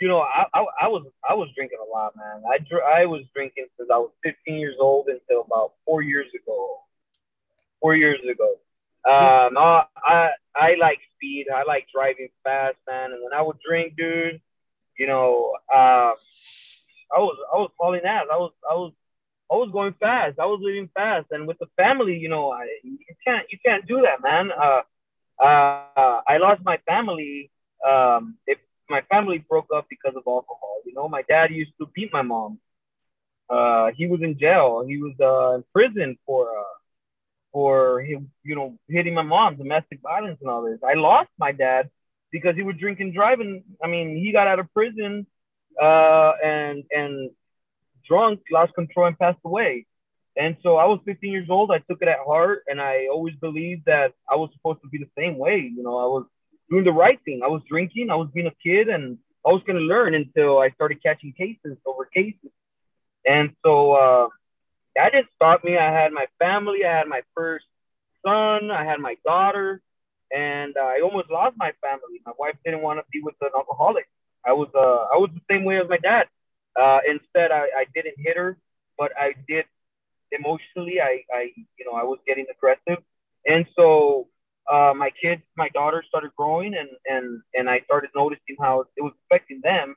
you 0.00 0.08
know, 0.08 0.20
I 0.20 0.46
I, 0.54 0.64
I 0.82 0.88
was 0.88 1.04
I 1.28 1.34
was 1.34 1.48
drinking 1.54 1.78
a 1.86 1.90
lot, 1.90 2.16
man. 2.16 2.42
I 2.50 2.58
dr- 2.58 2.84
I 2.84 3.06
was 3.06 3.22
drinking 3.34 3.66
since 3.76 3.88
I 3.92 3.98
was 3.98 4.10
15 4.24 4.56
years 4.56 4.76
old 4.80 5.08
until 5.08 5.42
about 5.42 5.72
four 5.84 6.02
years 6.02 6.28
ago. 6.34 6.80
Four 7.80 7.96
years 7.96 8.20
ago. 8.28 8.56
Um, 9.08 9.56
I, 9.56 9.84
I 9.96 10.30
I 10.54 10.74
like 10.80 10.98
speed. 11.16 11.46
I 11.54 11.62
like 11.64 11.86
driving 11.94 12.28
fast, 12.44 12.76
man. 12.86 13.12
And 13.12 13.22
when 13.22 13.32
I 13.32 13.42
would 13.42 13.58
drink, 13.66 13.96
dude, 13.96 14.40
you 14.98 15.06
know, 15.06 15.54
uh, 15.72 16.12
I 17.14 17.18
was 17.18 17.36
I 17.52 17.56
was 17.58 17.70
falling 17.78 18.04
ass. 18.04 18.26
I 18.32 18.36
was 18.36 18.52
I 18.68 18.74
was 18.74 18.92
I 19.50 19.54
was 19.54 19.70
going 19.72 19.94
fast. 20.00 20.38
I 20.38 20.46
was 20.46 20.60
living 20.62 20.90
fast, 20.94 21.26
and 21.30 21.46
with 21.46 21.58
the 21.58 21.68
family, 21.76 22.16
you 22.18 22.28
know, 22.28 22.50
I, 22.52 22.68
you 22.82 22.98
can't 23.26 23.46
you 23.50 23.58
can't 23.64 23.86
do 23.86 24.02
that, 24.02 24.22
man. 24.22 24.50
Uh, 24.52 24.82
uh, 25.42 26.20
I 26.26 26.38
lost 26.38 26.62
my 26.64 26.78
family. 26.86 27.50
Um, 27.88 28.36
my 28.90 29.02
family 29.02 29.38
broke 29.48 29.68
up 29.74 29.86
because 29.88 30.14
of 30.16 30.22
alcohol, 30.26 30.82
you 30.84 30.94
know, 30.94 31.08
my 31.08 31.22
dad 31.22 31.50
used 31.50 31.72
to 31.80 31.86
beat 31.94 32.12
my 32.12 32.22
mom. 32.22 32.58
Uh, 33.48 33.90
he 33.96 34.06
was 34.06 34.20
in 34.22 34.38
jail. 34.38 34.84
He 34.86 34.98
was 34.98 35.14
uh, 35.20 35.56
in 35.56 35.64
prison 35.72 36.18
for 36.26 36.48
uh, 36.48 36.74
for 37.52 38.02
him, 38.02 38.30
you 38.44 38.54
know, 38.54 38.78
hitting 38.88 39.14
my 39.14 39.22
mom, 39.22 39.56
domestic 39.56 40.00
violence, 40.02 40.38
and 40.40 40.50
all 40.50 40.62
this. 40.64 40.78
I 40.86 40.94
lost 40.94 41.30
my 41.38 41.52
dad 41.52 41.88
because 42.30 42.56
he 42.56 42.62
was 42.62 42.76
drinking, 42.78 43.12
driving. 43.12 43.64
I 43.82 43.88
mean, 43.88 44.16
he 44.16 44.32
got 44.32 44.46
out 44.46 44.58
of 44.58 44.72
prison 44.74 45.26
uh, 45.80 46.32
and 46.44 46.84
and 46.90 47.30
drunk, 48.06 48.40
lost 48.50 48.74
control, 48.74 49.06
and 49.06 49.18
passed 49.18 49.38
away. 49.44 49.86
And 50.36 50.56
so 50.62 50.76
I 50.76 50.84
was 50.86 51.00
15 51.04 51.32
years 51.32 51.48
old. 51.50 51.70
I 51.72 51.78
took 51.78 52.00
it 52.02 52.08
at 52.08 52.18
heart, 52.24 52.62
and 52.68 52.80
I 52.80 53.08
always 53.10 53.34
believed 53.36 53.86
that 53.86 54.12
I 54.30 54.36
was 54.36 54.50
supposed 54.54 54.80
to 54.82 54.88
be 54.88 54.98
the 54.98 55.10
same 55.18 55.36
way. 55.38 55.58
You 55.58 55.82
know, 55.82 55.98
I 55.98 56.06
was 56.06 56.26
doing 56.70 56.84
the 56.84 56.92
right 56.92 57.18
thing. 57.24 57.40
I 57.44 57.48
was 57.48 57.62
drinking. 57.68 58.10
I 58.10 58.16
was 58.16 58.28
being 58.32 58.46
a 58.46 58.54
kid, 58.62 58.88
and 58.88 59.18
I 59.46 59.50
was 59.50 59.62
going 59.66 59.78
to 59.78 59.82
learn 59.82 60.14
until 60.14 60.58
I 60.58 60.70
started 60.70 61.02
catching 61.02 61.32
cases 61.32 61.76
over 61.86 62.04
cases. 62.06 62.50
And 63.26 63.50
so 63.64 63.92
uh, 63.92 64.28
that 64.96 65.12
didn't 65.12 65.28
stop 65.36 65.64
me. 65.64 65.76
I 65.76 65.92
had 65.92 66.12
my 66.12 66.26
family. 66.38 66.84
I 66.84 66.96
had 66.98 67.08
my 67.08 67.22
first 67.34 67.66
son. 68.24 68.70
I 68.70 68.84
had 68.84 69.00
my 69.00 69.16
daughter 69.24 69.82
and 70.32 70.74
I 70.76 71.00
almost 71.00 71.30
lost 71.30 71.56
my 71.56 71.72
family. 71.80 72.20
My 72.26 72.32
wife 72.38 72.56
didn't 72.64 72.82
want 72.82 72.98
to 72.98 73.04
be 73.12 73.20
with 73.22 73.34
an 73.40 73.50
alcoholic. 73.56 74.06
I 74.44 74.52
was 74.52 74.68
uh, 74.74 75.14
I 75.14 75.18
was 75.18 75.30
the 75.34 75.40
same 75.50 75.64
way 75.64 75.78
as 75.78 75.88
my 75.88 75.98
dad. 75.98 76.26
Uh, 76.78 77.00
instead, 77.08 77.50
I, 77.50 77.66
I 77.76 77.84
didn't 77.94 78.14
hit 78.18 78.36
her, 78.36 78.56
but 78.98 79.12
I 79.18 79.34
did 79.48 79.64
emotionally. 80.32 81.00
I, 81.00 81.22
I 81.34 81.52
you 81.78 81.84
know 81.84 81.92
I 81.92 82.04
was 82.04 82.18
getting 82.26 82.46
aggressive, 82.50 83.02
and 83.46 83.66
so 83.76 84.28
uh, 84.70 84.92
my 84.94 85.10
kids, 85.20 85.42
my 85.56 85.68
daughter 85.70 86.04
started 86.08 86.30
growing, 86.36 86.74
and 86.74 86.88
and 87.06 87.42
and 87.54 87.70
I 87.70 87.80
started 87.84 88.10
noticing 88.14 88.56
how 88.60 88.80
it 88.96 89.02
was 89.02 89.12
affecting 89.26 89.60
them. 89.62 89.96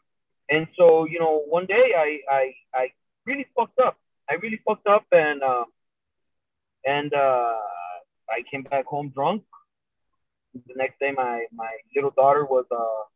And 0.50 0.68
so 0.78 1.06
you 1.06 1.20
know 1.20 1.44
one 1.48 1.66
day 1.66 1.94
I 1.96 2.20
I, 2.30 2.54
I 2.74 2.88
really 3.26 3.48
fucked 3.56 3.80
up. 3.80 3.98
I 4.30 4.36
really 4.36 4.60
fucked 4.66 4.88
up, 4.88 5.06
and 5.12 5.44
uh, 5.44 5.66
and 6.86 7.14
uh, 7.14 7.58
I 8.30 8.44
came 8.50 8.64
back 8.64 8.86
home 8.86 9.12
drunk 9.14 9.44
the 10.54 10.74
next 10.76 11.00
day, 11.00 11.12
my 11.16 11.46
my 11.54 11.72
little 11.96 12.12
daughter 12.12 12.46
was 12.46 12.66
uh, 12.72 13.08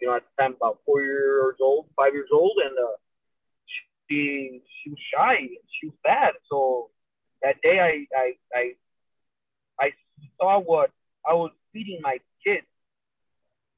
you 0.00 0.08
know, 0.08 0.16
at 0.16 0.22
the 0.22 0.42
time 0.42 0.54
about 0.56 0.78
four 0.84 1.02
years 1.02 1.56
old, 1.60 1.86
five 1.96 2.12
years 2.12 2.28
old, 2.32 2.58
and 2.64 2.76
uh, 2.78 2.96
she 4.08 4.60
she 4.82 4.90
was 4.90 4.98
shy, 5.14 5.36
and 5.36 5.66
she 5.80 5.86
was 5.86 5.96
bad. 6.02 6.32
So 6.50 6.90
that 7.42 7.56
day, 7.62 7.78
I 7.80 8.06
I 8.16 8.32
I 8.54 8.72
I 9.80 9.90
saw 10.38 10.58
what 10.58 10.90
I 11.28 11.34
was 11.34 11.50
feeding 11.72 12.00
my 12.02 12.18
kids, 12.44 12.66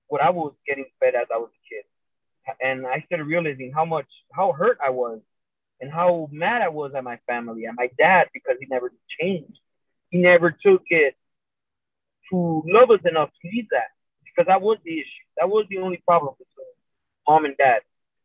what 0.09 0.22
I 0.22 0.31
was 0.31 0.52
getting 0.66 0.87
fed 1.00 1.14
as 1.14 1.26
I 1.33 1.38
was 1.38 1.50
a 1.50 1.62
kid, 1.68 2.57
and 2.61 2.87
I 2.87 3.02
started 3.07 3.24
realizing 3.24 3.72
how 3.74 3.85
much 3.85 4.07
how 4.33 4.52
hurt 4.52 4.78
I 4.85 4.90
was, 4.90 5.20
and 5.81 5.90
how 5.90 6.28
mad 6.33 6.62
I 6.62 6.68
was 6.68 6.92
at 6.94 7.05
my 7.05 7.18
family 7.26 7.64
and 7.64 7.76
my 7.76 7.90
dad 7.98 8.28
because 8.33 8.57
he 8.61 8.66
never 8.66 8.92
changed. 9.20 9.59
He 10.11 10.18
never 10.18 10.50
took 10.50 10.83
it 10.88 11.16
to 12.31 12.62
love 12.66 12.90
us 12.90 13.00
enough 13.05 13.31
to 13.31 13.48
leave 13.48 13.68
that 13.70 13.88
because 14.24 14.46
that 14.46 14.62
was 14.62 14.78
the 14.85 14.98
issue. 14.98 15.26
That 15.38 15.48
was 15.48 15.66
the 15.68 15.78
only 15.78 16.02
problem 16.07 16.35
between 16.38 16.66
mom 17.26 17.44
and 17.44 17.57
dad. 17.57 17.81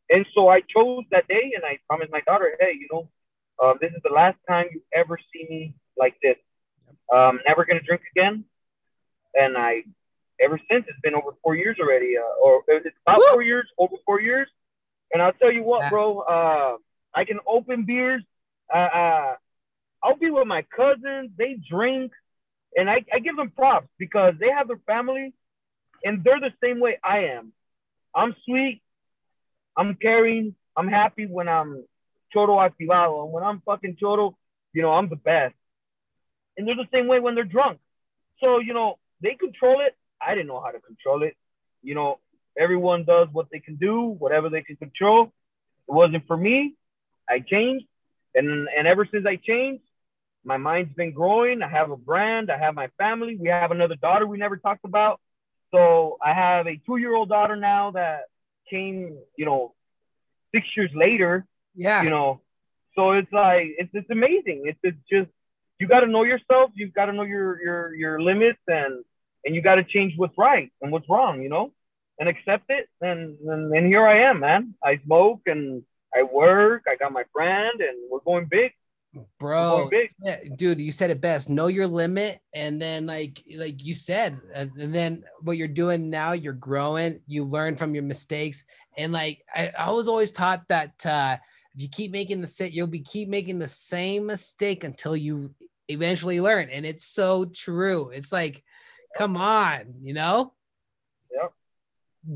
And 0.10 0.26
so 0.34 0.48
I 0.48 0.62
chose 0.62 1.04
that 1.12 1.28
day, 1.28 1.54
and 1.56 1.66
I 1.66 1.80
promised 1.88 2.12
my 2.12 2.22
daughter, 2.22 2.56
hey, 2.60 2.74
you 2.80 2.88
know, 2.92 3.10
um, 3.62 3.78
this 3.82 3.92
is 3.92 4.02
the 4.04 4.14
last 4.14 4.38
time 4.48 4.68
you 4.72 4.82
ever 4.94 5.18
see 5.34 5.46
me 5.50 5.76
like 5.98 6.16
this. 6.22 6.38
Um, 7.14 7.40
never 7.48 7.66
gonna 7.66 7.82
drink 7.82 8.02
again. 8.16 8.46
And 9.38 9.58
I, 9.58 9.84
ever 10.42 10.60
since, 10.70 10.86
it's 10.88 11.00
been 11.02 11.16
over 11.16 11.32
four 11.44 11.56
years 11.56 11.78
already, 11.80 12.18
uh, 12.18 12.44
or 12.44 12.64
it's 12.68 12.96
about 13.06 13.20
Woo! 13.20 13.34
four 13.34 13.42
years, 13.44 13.68
over 13.78 13.96
four 14.06 14.20
years. 14.20 14.48
And 15.14 15.22
I'll 15.22 15.34
tell 15.34 15.52
you 15.52 15.64
what, 15.64 15.90
bro, 15.90 16.20
uh, 16.20 16.78
I 17.14 17.26
can 17.26 17.40
open 17.48 17.86
beers. 17.86 18.24
Uh, 18.74 18.78
uh, 18.78 19.36
I'll 20.04 20.18
be 20.18 20.30
with 20.30 20.48
my 20.48 20.64
cousins. 20.64 21.32
They 21.38 21.58
drink, 21.70 22.12
and 22.76 22.90
I, 22.90 23.06
I 23.14 23.20
give 23.20 23.38
them 23.38 23.52
props 23.52 23.88
because 23.98 24.34
they 24.40 24.50
have 24.50 24.68
their 24.68 24.82
family, 24.86 25.34
and 26.04 26.24
they're 26.24 26.40
the 26.40 26.54
same 26.64 26.80
way 26.80 27.00
I 27.04 27.26
am. 27.26 27.54
I'm 28.14 28.36
sweet. 28.46 28.82
I'm 29.78 29.96
caring. 29.96 30.56
I'm 30.76 30.88
happy 30.88 31.26
when 31.26 31.48
I'm 31.48 31.84
choro 32.36 32.64
activado. 32.64 33.24
And 33.24 33.32
when 33.32 33.44
I'm 33.44 33.62
fucking 33.66 33.98
choro, 34.02 34.36
you 34.74 34.82
know, 34.82 34.92
I'm 34.92 35.10
the 35.10 35.16
best. 35.16 35.56
And 36.58 36.68
they're 36.68 36.76
the 36.76 36.88
same 36.92 37.08
way 37.08 37.20
when 37.20 37.36
they're 37.36 37.44
drunk. 37.44 37.80
So, 38.40 38.60
you 38.60 38.74
know, 38.74 38.98
they 39.22 39.36
control 39.36 39.82
it. 39.82 39.96
I 40.22 40.34
didn't 40.36 40.48
know 40.48 40.62
how 40.62 40.72
to 40.72 40.80
control 40.80 41.24
it. 41.24 41.36
You 41.84 41.96
know, 41.96 42.20
everyone 42.58 43.04
does 43.06 43.28
what 43.32 43.48
they 43.52 43.60
can 43.60 43.76
do, 43.76 44.02
whatever 44.02 44.50
they 44.50 44.62
can 44.62 44.76
control. 44.78 45.32
It 45.88 45.94
wasn't 45.94 46.26
for 46.28 46.38
me. 46.38 46.76
I 47.30 47.40
changed. 47.40 47.86
And 48.36 48.68
and 48.76 48.88
ever 48.88 49.08
since 49.12 49.26
I 49.26 49.38
changed, 49.38 49.84
my 50.44 50.58
mind's 50.58 50.94
been 50.96 51.12
growing. 51.12 51.62
I 51.62 51.70
have 51.70 51.92
a 51.92 51.98
brand, 51.98 52.52
I 52.52 52.58
have 52.58 52.76
my 52.76 52.88
family. 52.98 53.36
We 53.36 53.50
have 53.50 53.72
another 53.72 53.88
daughter 53.90 54.20
we 54.20 54.32
never 54.32 54.50
talked 54.52 54.78
about. 54.78 55.14
So 55.72 56.18
I 56.24 56.34
have 56.34 56.68
a 56.68 56.78
two-year-old 56.86 57.30
daughter 57.30 57.56
now 57.56 57.92
that 57.92 58.22
came, 58.70 59.18
you 59.38 59.46
know, 59.46 59.74
six 60.54 60.68
years 60.76 60.92
later 60.96 61.46
Yeah. 61.76 62.04
you 62.04 62.10
know 62.10 62.42
so 62.96 63.12
it's 63.12 63.32
like 63.32 63.68
it's, 63.78 63.90
it's 63.94 64.10
amazing 64.10 64.64
it's, 64.66 64.80
it's 64.84 64.98
just 65.10 65.30
you 65.80 65.88
got 65.88 66.02
to 66.02 66.08
know 66.08 66.24
yourself 66.24 66.72
you've 66.76 66.94
got 66.94 67.06
to 67.06 67.14
know 67.14 67.24
your 67.24 67.62
your 67.62 67.96
your 67.96 68.22
limits 68.22 68.60
and 68.68 69.04
and 69.46 69.56
you 69.56 69.62
got 69.62 69.76
to 69.76 69.84
change 69.84 70.14
what's 70.18 70.38
right 70.38 70.72
and 70.82 70.92
what's 70.92 71.08
wrong 71.10 71.42
you 71.42 71.50
know? 71.50 71.74
And 72.20 72.28
accept 72.28 72.66
it 72.70 72.90
and, 73.02 73.38
and 73.48 73.74
and 73.76 73.88
here 73.88 74.06
i 74.08 74.22
am 74.22 74.40
man. 74.40 74.74
I 74.84 75.00
smoke 75.06 75.42
and 75.46 75.84
i 76.16 76.24
work 76.24 76.84
i 76.88 76.96
got 76.96 77.12
my 77.12 77.24
brand 77.34 77.80
and 77.80 77.98
we're 78.10 78.20
going 78.20 78.46
big. 78.46 78.72
Bro 79.40 79.90
going 79.90 80.08
big. 80.24 80.58
dude 80.58 80.80
you 80.80 80.92
said 80.92 81.12
it 81.12 81.22
best. 81.22 81.48
Know 81.50 81.68
your 81.68 81.88
limit 81.88 82.40
and 82.54 82.82
then 82.82 83.06
like 83.06 83.44
like 83.56 83.84
you 83.84 83.94
said 83.94 84.40
and 84.54 84.72
then 84.76 85.24
what 85.42 85.58
you're 85.58 85.68
doing 85.68 86.10
now 86.10 86.32
you're 86.32 86.54
growing 86.54 87.20
you 87.28 87.44
learn 87.44 87.76
from 87.76 87.94
your 87.94 88.04
mistakes. 88.04 88.66
And 88.98 89.14
like 89.14 89.44
i, 89.54 89.72
I 89.78 89.92
was 89.92 90.08
always 90.08 90.32
taught 90.32 90.68
that 90.70 91.06
uh 91.06 91.38
you 91.78 91.88
keep 91.88 92.12
making 92.12 92.42
the 92.42 92.48
same 92.48 92.72
you'll 92.74 92.88
be 92.88 93.00
keep 93.00 93.30
making 93.30 93.60
the 93.60 93.68
same 93.68 94.26
mistake 94.26 94.84
until 94.84 95.16
you 95.16 95.54
eventually 95.88 96.42
learn 96.42 96.70
and 96.70 96.86
it's 96.86 97.06
so 97.06 97.46
true. 97.46 98.10
It's 98.10 98.32
like 98.32 98.64
come 99.16 99.38
on 99.38 99.94
you 100.02 100.14
know? 100.14 100.54
Yep. 101.32 101.54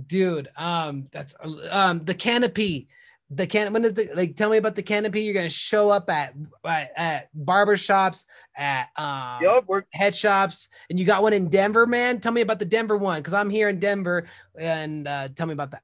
dude 0.07 0.49
um 0.55 1.07
that's 1.11 1.35
um 1.69 2.05
the 2.05 2.13
canopy. 2.13 2.87
The 3.33 3.47
can 3.47 3.71
when 3.73 3.83
is 3.85 3.93
the 3.93 4.11
like 4.13 4.35
tell 4.35 4.49
me 4.49 4.57
about 4.57 4.75
the 4.75 4.83
canopy 4.83 5.23
you're 5.23 5.33
gonna 5.33 5.49
show 5.49 5.89
up 5.89 6.09
at 6.09 6.35
at, 6.65 6.91
at 6.95 7.29
barber 7.33 7.77
shops 7.77 8.25
at 8.55 8.89
um 8.97 9.39
yep 9.41 9.63
we're 9.67 9.83
head 9.91 10.13
shops 10.13 10.67
and 10.89 10.99
you 10.99 11.05
got 11.05 11.23
one 11.23 11.33
in 11.33 11.47
denver 11.47 11.87
man? 11.87 12.19
Tell 12.19 12.33
me 12.33 12.41
about 12.41 12.59
the 12.59 12.65
denver 12.65 12.97
one 12.97 13.21
because 13.21 13.33
i'm 13.33 13.49
here 13.49 13.69
in 13.69 13.79
denver 13.79 14.27
and 14.59 15.07
uh 15.07 15.29
tell 15.29 15.47
me 15.47 15.53
about 15.53 15.71
that 15.71 15.83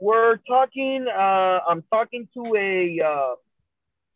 we're 0.00 0.36
talking 0.48 1.06
uh 1.08 1.60
i'm 1.68 1.82
talking 1.90 2.28
to 2.34 2.54
a 2.56 3.00
uh 3.00 3.34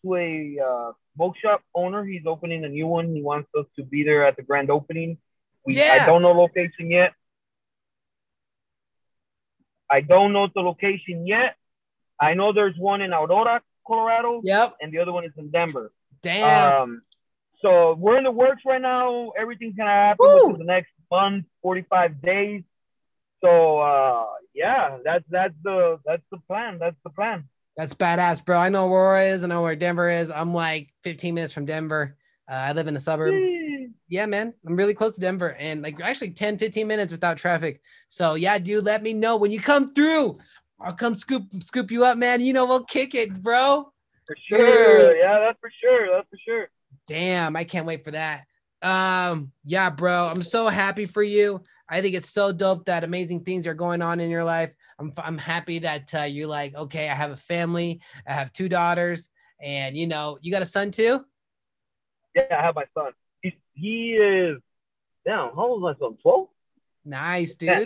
to 0.04 0.14
a 0.14 0.58
uh 0.64 0.92
smoke 1.14 1.36
shop 1.36 1.62
owner. 1.74 2.04
He's 2.04 2.26
opening 2.26 2.64
a 2.64 2.68
new 2.68 2.86
one. 2.86 3.14
He 3.14 3.22
wants 3.22 3.48
us 3.58 3.66
to 3.76 3.84
be 3.84 4.02
there 4.02 4.26
at 4.26 4.36
the 4.36 4.42
grand 4.42 4.70
opening. 4.70 5.18
We, 5.64 5.76
Yeah. 5.76 5.98
i 6.02 6.06
don't 6.06 6.22
know 6.22 6.32
location 6.32 6.90
yet. 6.90 7.14
I 9.90 10.00
don't 10.00 10.32
know 10.32 10.48
the 10.52 10.62
location 10.62 11.26
yet. 11.26 11.56
I 12.18 12.34
know 12.34 12.52
there's 12.52 12.76
one 12.76 13.02
in 13.02 13.12
aurora 13.12 13.62
colorado 13.86 14.40
yep. 14.44 14.76
and 14.80 14.92
the 14.92 14.98
other 14.98 15.12
one 15.12 15.24
is 15.24 15.32
in 15.36 15.50
denver. 15.50 15.92
Damn. 16.22 16.82
Um 16.82 17.02
so 17.60 17.94
we're 17.94 18.18
in 18.18 18.24
the 18.24 18.30
works 18.30 18.62
right 18.66 18.80
now. 18.80 19.32
Everything's 19.38 19.76
gonna 19.76 19.90
happen 19.90 20.26
Woo! 20.26 20.46
within 20.48 20.66
the 20.66 20.72
next 20.72 20.92
month 21.10 21.44
45 21.62 22.22
days 22.22 22.62
so 23.42 23.78
uh 23.80 24.26
yeah 24.54 24.98
that's 25.04 25.24
that's 25.30 25.54
the 25.62 25.98
that's 26.06 26.22
the 26.30 26.38
plan 26.46 26.78
that's 26.78 26.96
the 27.04 27.10
plan. 27.10 27.48
That's 27.76 27.94
badass 27.94 28.44
bro. 28.44 28.58
I 28.58 28.68
know 28.68 28.86
where 28.86 29.00
aurora 29.00 29.24
is. 29.24 29.44
I 29.44 29.46
know 29.46 29.62
where 29.62 29.76
denver 29.76 30.10
is. 30.10 30.30
I'm 30.30 30.54
like 30.54 30.92
15 31.04 31.34
minutes 31.34 31.52
from 31.52 31.66
denver. 31.66 32.16
Uh, 32.50 32.54
i 32.54 32.72
live 32.72 32.86
in 32.86 32.96
a 32.96 33.00
suburb. 33.00 33.34
Yeah 34.08 34.26
man. 34.26 34.52
I'm 34.66 34.76
really 34.76 34.94
close 34.94 35.14
to 35.14 35.20
denver 35.20 35.54
and 35.54 35.82
like 35.82 36.00
actually 36.00 36.30
10 36.30 36.58
15 36.58 36.86
minutes 36.86 37.12
without 37.12 37.38
traffic. 37.38 37.80
So 38.08 38.34
yeah 38.34 38.58
dude 38.58 38.84
let 38.84 39.02
me 39.02 39.12
know 39.12 39.36
when 39.36 39.50
you 39.50 39.60
come 39.60 39.92
through. 39.94 40.38
I'll 40.80 40.92
come 40.92 41.14
scoop 41.14 41.44
scoop 41.62 41.90
you 41.90 42.04
up 42.04 42.18
man. 42.18 42.40
You 42.40 42.52
know 42.52 42.66
we'll 42.66 42.84
kick 42.84 43.14
it 43.14 43.42
bro. 43.42 43.90
For 44.26 44.36
sure. 44.48 45.16
Yeah, 45.16 45.40
that's 45.40 45.58
for 45.60 45.70
sure. 45.80 46.08
That's 46.14 46.28
for 46.28 46.38
sure. 46.46 46.68
damn 47.06 47.56
i 47.56 47.64
can't 47.64 47.86
wait 47.86 48.04
for 48.04 48.12
that. 48.12 48.44
Um 48.82 49.52
yeah 49.64 49.88
bro. 49.88 50.28
I'm 50.28 50.42
so 50.42 50.68
happy 50.68 51.06
for 51.06 51.22
you 51.22 51.62
i 51.88 52.00
think 52.00 52.14
it's 52.14 52.30
so 52.30 52.52
dope 52.52 52.84
that 52.86 53.04
amazing 53.04 53.40
things 53.44 53.66
are 53.66 53.74
going 53.74 54.02
on 54.02 54.20
in 54.20 54.30
your 54.30 54.44
life 54.44 54.72
i'm, 54.98 55.12
I'm 55.16 55.38
happy 55.38 55.80
that 55.80 56.14
uh, 56.14 56.22
you're 56.22 56.46
like 56.46 56.74
okay 56.74 57.08
i 57.08 57.14
have 57.14 57.30
a 57.30 57.36
family 57.36 58.00
i 58.26 58.32
have 58.32 58.52
two 58.52 58.68
daughters 58.68 59.28
and 59.60 59.96
you 59.96 60.06
know 60.06 60.38
you 60.40 60.50
got 60.52 60.62
a 60.62 60.66
son 60.66 60.90
too 60.90 61.24
Yeah, 62.34 62.44
I 62.50 62.62
have 62.62 62.74
my 62.74 62.84
son. 62.96 63.12
He 63.42 63.52
he 63.74 64.12
is 64.14 64.58
damn, 65.26 65.50
how 65.54 65.66
old 65.68 65.78
is 65.80 66.00
my 66.00 66.06
son? 66.06 66.16
12? 66.22 66.48
nice 67.04 67.54
dude 67.54 67.68
Yeah. 67.68 67.84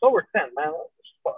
So 0.00 0.10
we're 0.10 0.26
10, 0.36 0.50
man. 0.54 0.72
Fuck. 1.24 1.34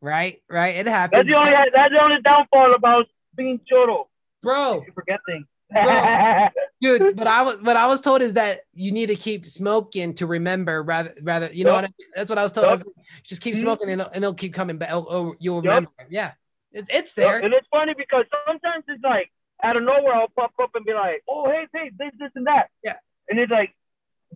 right 0.00 0.40
right 0.48 0.74
it 0.76 0.86
happens 0.86 1.18
That's 1.18 1.30
the 1.30 1.36
only 1.36 1.52
that's 1.74 1.92
the 1.92 2.00
only 2.02 2.20
downfall 2.22 2.74
about 2.74 3.06
being 3.36 3.60
choro. 3.70 4.06
bro 4.42 4.82
You 4.86 4.92
forget 4.94 5.20
things. 5.26 5.46
Bro. 5.70 6.48
dude 6.80 7.16
but 7.16 7.26
i 7.26 7.42
was 7.42 7.58
what 7.60 7.76
i 7.76 7.86
was 7.86 8.00
told 8.00 8.22
is 8.22 8.34
that 8.34 8.60
you 8.72 8.90
need 8.90 9.06
to 9.06 9.16
keep 9.16 9.46
smoking 9.48 10.14
to 10.14 10.26
remember 10.26 10.82
rather 10.82 11.12
rather 11.22 11.50
you 11.52 11.64
know 11.64 11.74
what 11.74 11.84
I 11.84 11.88
mean? 11.88 12.08
that's 12.14 12.30
what 12.30 12.38
i 12.38 12.42
was 12.42 12.52
told 12.52 12.66
I 12.66 12.70
was 12.70 12.84
like, 12.84 12.94
just 13.22 13.42
keep 13.42 13.54
smoking 13.56 13.90
and 13.90 14.00
it'll, 14.00 14.12
and 14.12 14.24
it'll 14.24 14.34
keep 14.34 14.54
coming 14.54 14.78
back 14.78 14.90
oh, 14.92 15.34
you'll 15.38 15.60
remember 15.60 15.90
yeah 16.08 16.32
it's, 16.72 16.88
it's 16.92 17.12
there 17.14 17.38
And 17.38 17.52
it's 17.52 17.66
funny 17.70 17.94
because 17.96 18.24
sometimes 18.46 18.84
it's 18.88 19.02
like 19.02 19.30
out 19.62 19.76
of 19.76 19.82
nowhere 19.82 20.14
I'll 20.14 20.28
pop 20.28 20.52
up 20.62 20.70
and 20.74 20.84
be 20.84 20.92
like, 20.92 21.22
oh 21.28 21.50
hey, 21.50 21.66
hey, 21.74 21.90
this, 21.98 22.12
this 22.18 22.30
and 22.34 22.46
that. 22.46 22.68
Yeah. 22.84 22.96
And 23.28 23.38
it's 23.38 23.50
like 23.50 23.74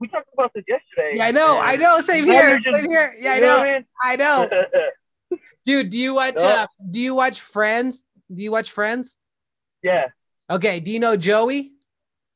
we 0.00 0.08
talked 0.08 0.28
about 0.32 0.50
this 0.54 0.64
yesterday. 0.66 1.12
yeah 1.16 1.26
i 1.26 1.30
know 1.30 1.60
i 1.60 1.76
know 1.76 2.00
same 2.00 2.24
here 2.24 2.58
just- 2.58 2.76
same 2.76 2.88
here 2.88 3.14
yeah 3.18 3.32
i 3.32 3.38
know 3.38 3.58
I 3.58 3.72
mean? 3.72 3.84
i 4.02 4.16
know 4.16 4.48
dude 5.64 5.90
do 5.90 5.98
you 5.98 6.14
watch 6.14 6.36
uh 6.36 6.66
do 6.90 6.98
you 6.98 7.14
watch 7.14 7.40
friends 7.40 8.02
do 8.32 8.42
you 8.42 8.50
watch 8.50 8.70
friends 8.72 9.16
yeah, 9.82 10.06
okay 10.50 10.80
do 10.80 10.90
you 10.90 11.00
know 11.00 11.16
joey 11.16 11.72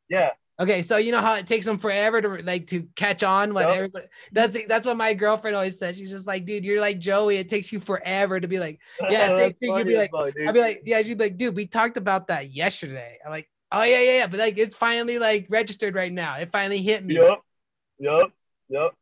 yeah. 0.08 0.30
Okay, 0.58 0.80
so 0.80 0.96
you 0.96 1.12
know 1.12 1.20
how 1.20 1.34
it 1.34 1.46
takes 1.46 1.66
them 1.66 1.76
forever 1.76 2.22
to 2.22 2.42
like 2.42 2.68
to 2.68 2.88
catch 2.96 3.22
on 3.22 3.52
what 3.52 3.68
Yup. 3.68 3.76
everybody 3.76 4.06
that's 4.32 4.56
that's 4.66 4.86
what 4.86 4.96
my 4.96 5.12
girlfriend 5.12 5.54
always 5.54 5.78
says. 5.78 5.98
She's 5.98 6.10
just 6.10 6.26
like, 6.26 6.46
dude, 6.46 6.64
you're 6.64 6.80
like 6.80 6.98
Joey. 6.98 7.36
It 7.36 7.50
takes 7.50 7.70
you 7.70 7.78
forever 7.78 8.40
to 8.40 8.48
be 8.48 8.58
like, 8.58 8.80
Yeah, 9.10 9.36
same 9.36 9.52
thing, 9.52 9.76
you'd 9.76 9.86
be 9.86 9.98
like-. 9.98 10.10
I'd 10.14 10.54
be 10.54 10.60
like, 10.60 10.82
yeah, 10.86 11.02
she'd 11.02 11.18
be 11.18 11.24
like, 11.24 11.36
dude, 11.36 11.56
we 11.56 11.66
talked 11.66 11.98
about 11.98 12.28
that 12.28 12.54
yesterday. 12.54 13.18
I'm 13.22 13.30
like, 13.30 13.50
oh 13.70 13.82
yeah, 13.82 14.00
yeah, 14.00 14.12
yeah. 14.12 14.26
But 14.28 14.40
like 14.40 14.56
it's 14.56 14.74
finally 14.74 15.18
like 15.18 15.46
registered 15.50 15.94
right 15.94 16.12
now. 16.12 16.36
It 16.36 16.50
finally 16.50 16.80
hit 16.80 17.04
me. 17.04 17.16
Yep. 17.16 17.38
Yep. 17.98 18.32
yup. 18.70 18.94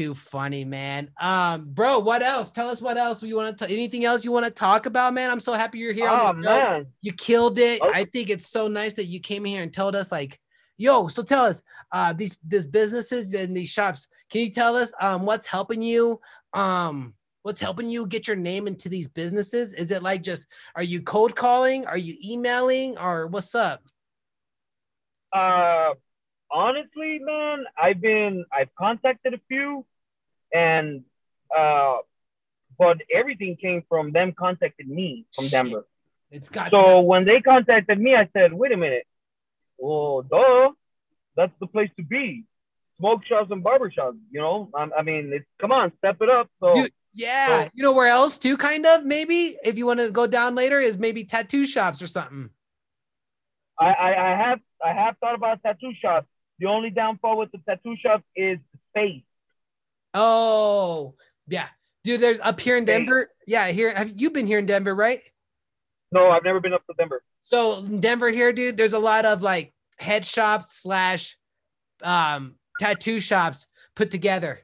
Too 0.00 0.14
funny, 0.14 0.64
man. 0.64 1.10
Um, 1.20 1.66
bro, 1.74 1.98
what 1.98 2.22
else? 2.22 2.50
Tell 2.50 2.70
us 2.70 2.80
what 2.80 2.96
else 2.96 3.22
you 3.22 3.36
want 3.36 3.58
to 3.58 3.66
anything 3.66 4.06
else 4.06 4.24
you 4.24 4.32
want 4.32 4.46
to 4.46 4.50
talk 4.50 4.86
about, 4.86 5.12
man. 5.12 5.30
I'm 5.30 5.40
so 5.40 5.52
happy 5.52 5.76
you're 5.76 5.92
here 5.92 6.08
Oh 6.08 6.28
on 6.28 6.40
the 6.40 6.48
show. 6.48 6.58
man. 6.58 6.86
You 7.02 7.12
killed 7.12 7.58
it. 7.58 7.80
Oh. 7.82 7.90
I 7.92 8.04
think 8.06 8.30
it's 8.30 8.46
so 8.46 8.66
nice 8.66 8.94
that 8.94 9.04
you 9.04 9.20
came 9.20 9.44
here 9.44 9.62
and 9.62 9.70
told 9.70 9.94
us 9.94 10.10
like, 10.10 10.40
yo, 10.78 11.08
so 11.08 11.22
tell 11.22 11.44
us, 11.44 11.62
uh, 11.92 12.14
these 12.14 12.38
these 12.46 12.64
businesses 12.64 13.34
and 13.34 13.54
these 13.54 13.68
shops. 13.68 14.08
Can 14.30 14.40
you 14.40 14.48
tell 14.48 14.74
us 14.74 14.90
um 15.02 15.26
what's 15.26 15.46
helping 15.46 15.82
you? 15.82 16.18
Um, 16.54 17.12
what's 17.42 17.60
helping 17.60 17.90
you 17.90 18.06
get 18.06 18.26
your 18.26 18.38
name 18.38 18.66
into 18.66 18.88
these 18.88 19.06
businesses? 19.06 19.74
Is 19.74 19.90
it 19.90 20.02
like 20.02 20.22
just 20.22 20.46
are 20.76 20.82
you 20.82 21.02
cold 21.02 21.36
calling? 21.36 21.84
Are 21.84 21.98
you 21.98 22.16
emailing 22.24 22.96
or 22.96 23.26
what's 23.26 23.54
up? 23.54 23.82
Uh, 25.30 25.90
honestly, 26.50 27.18
man, 27.22 27.64
I've 27.80 28.00
been 28.00 28.44
I've 28.52 28.74
contacted 28.78 29.34
a 29.34 29.40
few, 29.48 29.84
and 30.52 31.04
uh, 31.56 31.98
but 32.78 32.98
everything 33.12 33.56
came 33.56 33.82
from 33.88 34.12
them 34.12 34.32
contacted 34.32 34.88
me 34.88 35.26
from 35.34 35.48
Denver. 35.48 35.86
It's 36.30 36.48
got 36.48 36.70
So 36.70 36.82
to, 36.82 37.00
when 37.00 37.24
they 37.24 37.40
contacted 37.40 38.00
me, 38.00 38.14
I 38.14 38.28
said, 38.32 38.52
"Wait 38.52 38.72
a 38.72 38.76
minute, 38.76 39.06
well, 39.78 40.22
duh, 40.22 40.70
that's 41.36 41.52
the 41.60 41.66
place 41.66 41.90
to 41.96 42.02
be." 42.02 42.44
Smoke 42.98 43.24
shops 43.24 43.50
and 43.50 43.62
barber 43.64 43.90
shops, 43.90 44.18
you 44.30 44.40
know. 44.40 44.68
I, 44.74 44.88
I 44.98 45.02
mean, 45.02 45.32
it's 45.32 45.46
come 45.60 45.72
on, 45.72 45.90
step 45.98 46.18
it 46.20 46.28
up. 46.28 46.48
So 46.62 46.74
Dude, 46.74 46.92
Yeah, 47.14 47.64
So- 47.64 47.70
you 47.74 47.82
know 47.82 47.92
where 47.92 48.08
else 48.08 48.36
too? 48.38 48.56
Kind 48.56 48.84
of 48.86 49.04
maybe 49.04 49.56
if 49.64 49.78
you 49.78 49.86
want 49.86 50.00
to 50.00 50.10
go 50.10 50.26
down 50.26 50.54
later 50.54 50.78
is 50.78 50.98
maybe 50.98 51.24
tattoo 51.24 51.64
shops 51.66 52.02
or 52.02 52.06
something. 52.06 52.50
I, 53.78 53.86
I, 53.92 54.32
I 54.32 54.36
have 54.36 54.60
I 54.84 54.92
have 54.92 55.16
thought 55.18 55.34
about 55.34 55.62
tattoo 55.62 55.92
shops. 56.00 56.26
The 56.58 56.66
only 56.66 56.90
downfall 56.90 57.38
with 57.38 57.50
the 57.52 57.58
tattoo 57.66 57.96
shop 57.96 58.22
is 58.36 58.58
space. 58.90 59.22
Oh, 60.14 61.14
yeah, 61.46 61.68
dude. 62.04 62.20
There's 62.20 62.40
up 62.40 62.60
here 62.60 62.76
in 62.76 62.84
Denver. 62.84 63.30
Yeah, 63.46 63.68
here. 63.68 63.94
Have 63.94 64.12
you 64.20 64.30
been 64.30 64.46
here 64.46 64.58
in 64.58 64.66
Denver, 64.66 64.94
right? 64.94 65.22
No, 66.12 66.30
I've 66.30 66.44
never 66.44 66.60
been 66.60 66.72
up 66.72 66.84
to 66.86 66.94
Denver. 66.98 67.22
So 67.40 67.82
Denver 67.82 68.30
here, 68.30 68.52
dude, 68.52 68.76
there's 68.76 68.92
a 68.92 68.98
lot 68.98 69.24
of 69.24 69.42
like 69.42 69.72
head 69.98 70.24
shops 70.24 70.80
slash 70.80 71.38
um 72.02 72.56
tattoo 72.80 73.20
shops 73.20 73.66
put 73.94 74.10
together. 74.10 74.60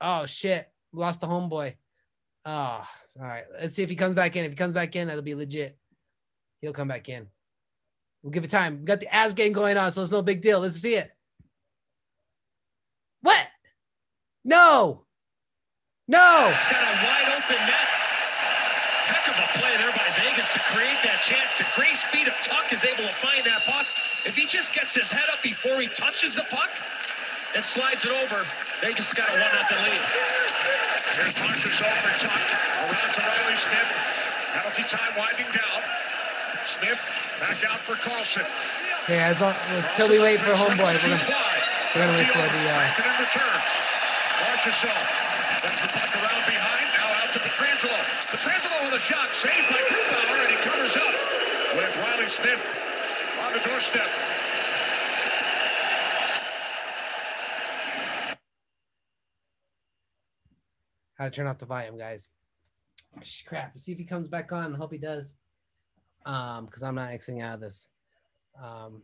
Oh 0.00 0.26
shit. 0.26 0.68
Lost 0.92 1.20
the 1.20 1.26
homeboy. 1.26 1.74
Oh, 2.46 2.50
all 2.50 2.86
right. 3.18 3.44
Let's 3.60 3.74
see 3.74 3.82
if 3.82 3.90
he 3.90 3.96
comes 3.96 4.14
back 4.14 4.36
in. 4.36 4.44
If 4.44 4.52
he 4.52 4.56
comes 4.56 4.72
back 4.72 4.96
in, 4.96 5.08
that'll 5.08 5.22
be 5.22 5.34
legit. 5.34 5.76
He'll 6.62 6.72
come 6.72 6.88
back 6.88 7.08
in. 7.08 7.26
We'll 8.22 8.30
give 8.30 8.44
it 8.44 8.50
time. 8.50 8.78
We 8.80 8.84
got 8.84 9.00
the 9.00 9.14
ass 9.14 9.34
game 9.34 9.52
going 9.52 9.76
on, 9.76 9.92
so 9.92 10.02
it's 10.02 10.10
no 10.10 10.22
big 10.22 10.40
deal. 10.40 10.60
Let's 10.60 10.76
see 10.76 10.94
it. 10.94 11.10
What? 13.22 13.46
No. 14.44 15.04
No. 16.06 16.52
He's 16.54 16.68
got 16.68 16.80
a 16.80 16.94
wide 17.04 17.28
open 17.36 17.60
net. 17.66 17.88
Heck 19.08 19.26
of 19.28 19.36
a 19.36 19.48
play 19.58 19.74
there 19.80 19.92
by 19.92 20.08
Vegas 20.22 20.52
to 20.54 20.60
create 20.72 21.00
that 21.04 21.20
chance. 21.20 21.58
The 21.58 21.66
great 21.76 21.96
speed 21.96 22.28
of 22.28 22.36
Tuch 22.44 22.72
is 22.72 22.84
able 22.84 23.04
to 23.04 23.16
find 23.16 23.44
that 23.44 23.64
puck. 23.66 23.86
If 24.24 24.36
he 24.36 24.46
just 24.46 24.74
gets 24.74 24.94
his 24.94 25.10
head 25.10 25.26
up 25.32 25.42
before 25.42 25.80
he 25.80 25.88
touches 25.88 26.36
the 26.36 26.44
puck 26.48 26.70
and 27.56 27.64
slides 27.64 28.04
it 28.04 28.12
over, 28.24 28.44
Vegas 28.80 29.12
got 29.12 29.28
a 29.28 29.36
1 29.36 29.40
0 29.40 29.84
lead. 29.84 30.02
Here's 31.16 31.34
Marchessault 31.40 31.98
for 32.04 32.14
Tuch. 32.22 32.48
Around 32.86 33.12
to 33.16 33.20
Reilly 33.20 33.56
Smith. 33.56 33.90
Penalty 34.54 34.84
time 34.86 35.12
winding 35.18 35.50
down. 35.52 35.80
Smith 36.64 37.00
back 37.40 37.64
out 37.68 37.80
for 37.80 37.96
Carlson. 37.96 38.44
Yeah, 39.08 39.32
as 39.32 39.40
long, 39.40 39.54
until 39.72 40.10
we 40.10 40.20
wait 40.20 40.38
for 40.40 40.52
homeboy, 40.52 40.92
we're 40.92 41.16
gonna, 41.16 41.67
we're 41.94 42.04
gonna 42.04 42.18
wait 42.18 42.28
for 42.28 42.42
the 42.42 42.64
uh, 42.68 42.76
Back 42.96 43.06
in 43.06 43.16
returns. 43.22 43.72
Marchessault. 44.44 45.04
Lets 45.62 45.80
the 45.80 45.88
puck 45.88 46.12
around 46.20 46.44
behind. 46.44 46.86
Now 46.96 47.08
out 47.22 47.30
to 47.32 47.40
Pietrangelo. 47.40 47.98
Pietrangelo 48.28 48.78
with 48.86 48.94
a 48.94 49.02
shot. 49.02 49.28
Saved 49.32 49.68
by 49.70 49.80
Grubauer, 49.88 50.38
and 50.44 50.50
he 50.52 50.58
covers 50.68 50.96
up 50.96 51.14
with 51.76 51.96
Reilly 51.96 52.28
Smith 52.28 52.62
on 53.44 53.52
the 53.52 53.60
doorstep. 53.60 54.08
how 61.18 61.24
to 61.24 61.30
turn 61.30 61.46
off 61.46 61.58
the 61.58 61.66
volume, 61.66 61.98
guys. 61.98 62.28
Crap. 63.46 63.76
See 63.76 63.92
if 63.92 63.98
he 63.98 64.04
comes 64.04 64.28
back 64.28 64.52
on. 64.52 64.72
Hope 64.72 64.92
he 64.92 64.98
does. 64.98 65.34
Um, 66.24 66.66
because 66.66 66.82
I'm 66.82 66.94
not 66.94 67.10
exiting 67.10 67.42
out 67.42 67.54
of 67.54 67.60
this. 67.60 67.88
Um, 68.62 69.02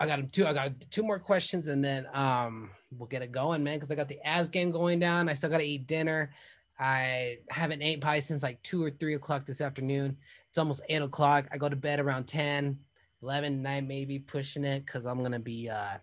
I 0.00 0.06
got 0.06 0.32
two. 0.32 0.46
I 0.46 0.52
got 0.52 0.72
two 0.90 1.02
more 1.02 1.18
questions, 1.18 1.66
and 1.66 1.84
then 1.84 2.06
um, 2.12 2.70
we'll 2.96 3.08
get 3.08 3.22
it 3.22 3.32
going, 3.32 3.64
man. 3.64 3.76
Because 3.76 3.90
I 3.90 3.96
got 3.96 4.08
the 4.08 4.18
Avs 4.24 4.50
game 4.50 4.70
going 4.70 4.98
down. 4.98 5.28
I 5.28 5.34
still 5.34 5.50
got 5.50 5.58
to 5.58 5.64
eat 5.64 5.86
dinner. 5.86 6.30
I 6.78 7.38
haven't 7.50 7.82
ate 7.82 8.00
pie 8.00 8.20
since 8.20 8.42
like 8.42 8.62
two 8.62 8.82
or 8.82 8.90
three 8.90 9.14
o'clock 9.14 9.44
this 9.44 9.60
afternoon. 9.60 10.16
It's 10.48 10.58
almost 10.58 10.82
eight 10.88 11.02
o'clock. 11.02 11.46
I 11.52 11.58
go 11.58 11.68
to 11.68 11.74
bed 11.74 11.98
around 11.98 12.28
10, 12.28 12.78
11 13.22 13.62
night, 13.62 13.86
maybe 13.86 14.18
pushing 14.20 14.64
it 14.64 14.86
because 14.86 15.04
I'm 15.04 15.22
gonna 15.22 15.40
be 15.40 15.68
uh 15.68 15.98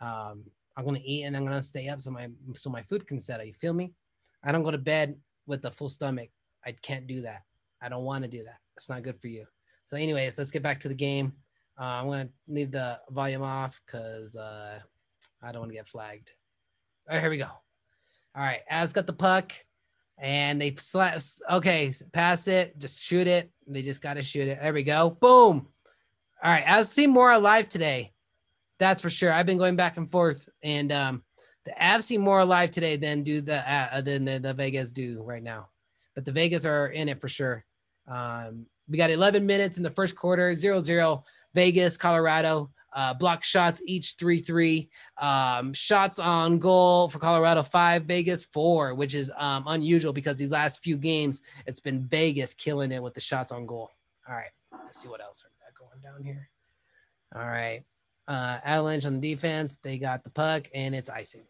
um 0.00 0.44
I'm 0.76 0.84
gonna 0.84 1.00
eat 1.04 1.24
and 1.24 1.36
I'm 1.36 1.44
gonna 1.44 1.62
stay 1.62 1.88
up 1.88 2.00
so 2.00 2.12
my 2.12 2.28
so 2.54 2.70
my 2.70 2.82
food 2.82 3.06
can 3.08 3.20
settle. 3.20 3.44
You 3.44 3.54
feel 3.54 3.74
me? 3.74 3.92
I 4.44 4.52
don't 4.52 4.62
go 4.62 4.70
to 4.70 4.78
bed 4.78 5.16
with 5.46 5.64
a 5.64 5.70
full 5.70 5.88
stomach. 5.88 6.30
I 6.64 6.72
can't 6.82 7.08
do 7.08 7.22
that. 7.22 7.42
I 7.80 7.88
don't 7.88 8.04
want 8.04 8.22
to 8.22 8.28
do 8.28 8.44
that. 8.44 8.58
It's 8.76 8.88
not 8.88 9.02
good 9.02 9.20
for 9.20 9.26
you. 9.26 9.46
So, 9.92 9.98
anyways, 9.98 10.38
let's 10.38 10.50
get 10.50 10.62
back 10.62 10.80
to 10.80 10.88
the 10.88 10.94
game. 10.94 11.34
Uh, 11.78 11.84
I'm 11.84 12.06
gonna 12.06 12.28
leave 12.48 12.70
the 12.70 12.98
volume 13.10 13.42
off 13.42 13.78
because 13.84 14.36
uh, 14.36 14.78
I 15.42 15.52
don't 15.52 15.60
want 15.60 15.70
to 15.70 15.76
get 15.76 15.86
flagged. 15.86 16.32
All 17.06 17.14
right, 17.14 17.20
here 17.20 17.28
we 17.28 17.36
go. 17.36 17.44
All 17.44 18.42
right, 18.42 18.60
Avs 18.72 18.94
got 18.94 19.06
the 19.06 19.12
puck, 19.12 19.52
and 20.16 20.58
they 20.58 20.74
slap. 20.76 21.20
Okay, 21.50 21.92
pass 22.10 22.48
it, 22.48 22.78
just 22.78 23.02
shoot 23.02 23.26
it. 23.26 23.50
They 23.66 23.82
just 23.82 24.00
got 24.00 24.14
to 24.14 24.22
shoot 24.22 24.48
it. 24.48 24.60
There 24.62 24.72
we 24.72 24.82
go. 24.82 25.10
Boom. 25.10 25.68
All 26.42 26.50
right, 26.50 26.64
Avs 26.64 26.86
seen 26.86 27.10
more 27.10 27.30
alive 27.30 27.68
today. 27.68 28.14
That's 28.78 29.02
for 29.02 29.10
sure. 29.10 29.30
I've 29.30 29.44
been 29.44 29.58
going 29.58 29.76
back 29.76 29.98
and 29.98 30.10
forth, 30.10 30.48
and 30.62 30.90
um, 30.90 31.22
the 31.66 31.72
Avs 31.78 32.04
seem 32.04 32.22
more 32.22 32.40
alive 32.40 32.70
today 32.70 32.96
than 32.96 33.24
do 33.24 33.42
the 33.42 33.70
uh, 33.70 34.00
than 34.00 34.24
the, 34.24 34.38
the 34.38 34.54
Vegas 34.54 34.90
do 34.90 35.22
right 35.22 35.42
now. 35.42 35.68
But 36.14 36.24
the 36.24 36.32
Vegas 36.32 36.64
are 36.64 36.86
in 36.86 37.10
it 37.10 37.20
for 37.20 37.28
sure. 37.28 37.66
Um, 38.08 38.64
we 38.88 38.98
got 38.98 39.10
11 39.10 39.46
minutes 39.46 39.76
in 39.76 39.82
the 39.82 39.90
first 39.90 40.14
quarter, 40.16 40.52
0-0. 40.52 41.22
Vegas, 41.54 41.96
Colorado. 41.96 42.70
Uh, 42.94 43.14
block 43.14 43.42
shots 43.42 43.80
each 43.86 44.16
three 44.18 44.38
three. 44.38 44.90
Um, 45.18 45.72
shots 45.72 46.18
on 46.18 46.58
goal 46.58 47.08
for 47.08 47.18
Colorado 47.18 47.62
five, 47.62 48.04
Vegas 48.04 48.44
four, 48.44 48.94
which 48.94 49.14
is 49.14 49.30
um, 49.38 49.64
unusual 49.66 50.12
because 50.12 50.36
these 50.36 50.50
last 50.50 50.82
few 50.82 50.98
games 50.98 51.40
it's 51.66 51.80
been 51.80 52.02
Vegas 52.02 52.52
killing 52.52 52.92
it 52.92 53.02
with 53.02 53.14
the 53.14 53.20
shots 53.20 53.50
on 53.50 53.64
goal. 53.64 53.90
All 54.28 54.34
right, 54.34 54.50
let's 54.84 55.00
see 55.00 55.08
what 55.08 55.22
else 55.22 55.42
we 55.42 55.50
got 55.64 55.74
going 55.78 56.02
down 56.02 56.22
here. 56.22 56.50
All 57.34 57.46
right, 57.48 57.82
uh, 58.28 58.58
Avalanche 58.62 59.06
on 59.06 59.20
the 59.20 59.34
defense, 59.34 59.78
they 59.82 59.96
got 59.96 60.22
the 60.22 60.30
puck 60.30 60.68
and 60.74 60.94
it's 60.94 61.08
icing. 61.08 61.44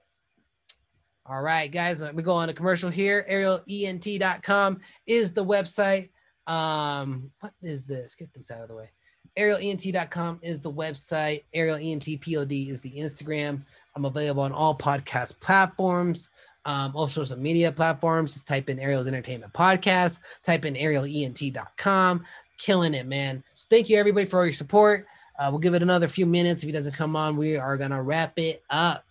All 1.26 1.42
right, 1.42 1.70
guys, 1.70 2.04
we 2.14 2.22
go 2.22 2.34
on 2.34 2.50
a 2.50 2.54
commercial 2.54 2.90
here. 2.90 3.26
ArielENT.com 3.28 4.80
is 5.06 5.32
the 5.32 5.44
website. 5.44 6.10
Um, 6.46 7.30
what 7.40 7.52
is 7.62 7.84
this? 7.84 8.14
Get 8.14 8.32
this 8.34 8.50
out 8.50 8.62
of 8.62 8.68
the 8.68 8.74
way. 8.74 8.90
ArielENT.com 9.38 10.40
is 10.42 10.60
the 10.60 10.70
website. 10.70 11.44
ArielENTPOD 11.54 12.70
is 12.70 12.80
the 12.80 12.92
Instagram. 12.92 13.62
I'm 13.96 14.04
available 14.04 14.42
on 14.42 14.52
all 14.52 14.76
podcast 14.76 15.40
platforms, 15.40 16.28
um, 16.64 16.92
all 16.94 17.08
social 17.08 17.36
media 17.36 17.72
platforms. 17.72 18.34
Just 18.34 18.46
type 18.46 18.68
in 18.68 18.78
Ariel's 18.78 19.06
Entertainment 19.06 19.52
Podcast, 19.52 20.18
type 20.42 20.64
in 20.64 20.74
ArielENT.com. 20.74 22.24
Killing 22.58 22.94
it, 22.94 23.06
man. 23.06 23.42
So 23.54 23.66
thank 23.70 23.88
you, 23.88 23.96
everybody, 23.96 24.26
for 24.26 24.40
all 24.40 24.44
your 24.44 24.52
support. 24.52 25.06
Uh, 25.38 25.48
we'll 25.50 25.58
give 25.58 25.74
it 25.74 25.82
another 25.82 26.08
few 26.08 26.26
minutes. 26.26 26.62
If 26.62 26.68
he 26.68 26.72
doesn't 26.72 26.92
come 26.92 27.16
on, 27.16 27.36
we 27.36 27.56
are 27.56 27.76
going 27.76 27.90
to 27.90 28.02
wrap 28.02 28.38
it 28.38 28.62
up 28.70 29.04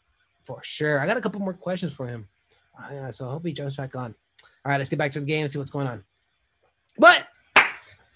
for 0.44 0.62
sure. 0.64 1.00
I 1.00 1.06
got 1.06 1.18
a 1.18 1.22
couple 1.22 1.42
more 1.42 1.54
questions 1.54 1.92
for 1.92 2.08
him. 2.08 2.28
Uh, 2.80 3.12
so 3.12 3.28
I 3.28 3.32
hope 3.32 3.46
he 3.46 3.52
jumps 3.52 3.76
back 3.76 3.96
on. 3.96 4.16
All 4.64 4.72
right, 4.72 4.78
let's 4.78 4.90
get 4.90 5.00
back 5.00 5.12
to 5.14 5.20
the 5.20 5.26
game 5.26 5.42
and 5.42 5.52
see 5.52 5.58
what's 5.58 5.72
going 5.72 5.88
on. 5.88 6.04
What? 6.98 7.28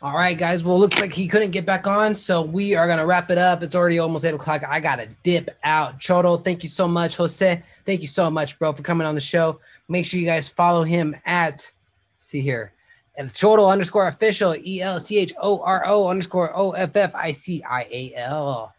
All 0.01 0.13
right, 0.13 0.37
guys. 0.37 0.63
Well, 0.63 0.79
looks 0.79 0.99
like 0.99 1.13
he 1.13 1.27
couldn't 1.27 1.51
get 1.51 1.65
back 1.65 1.87
on, 1.87 2.13
so 2.13 2.41
we 2.41 2.75
are 2.75 2.87
gonna 2.87 3.05
wrap 3.05 3.31
it 3.31 3.37
up. 3.37 3.63
It's 3.63 3.75
already 3.75 3.97
almost 3.97 4.25
eight 4.25 4.33
o'clock. 4.33 4.63
I 4.67 4.79
gotta 4.79 5.07
dip 5.23 5.49
out. 5.63 5.99
Choro, 5.99 6.43
thank 6.43 6.61
you 6.61 6.69
so 6.69 6.87
much. 6.87 7.15
Jose, 7.15 7.63
thank 7.85 8.01
you 8.01 8.07
so 8.07 8.29
much, 8.29 8.59
bro, 8.59 8.73
for 8.73 8.83
coming 8.83 9.07
on 9.07 9.15
the 9.15 9.21
show. 9.21 9.59
Make 9.87 10.05
sure 10.05 10.19
you 10.19 10.25
guys 10.25 10.47
follow 10.47 10.83
him 10.83 11.15
at 11.25 11.71
see 12.19 12.41
here 12.41 12.73
at 13.17 13.33
Choro 13.33 13.71
underscore 13.71 14.07
official 14.07 14.55
E 14.55 14.81
L 14.81 14.99
C 14.99 15.17
H 15.17 15.33
O 15.41 15.59
R 15.61 15.83
O 15.87 16.07
underscore 16.07 16.55
O 16.55 16.71
F 16.71 16.95
F 16.95 17.15
I 17.15 17.31
C 17.31 17.63
I 17.63 17.87
A 17.89 18.13
L. 18.15 18.73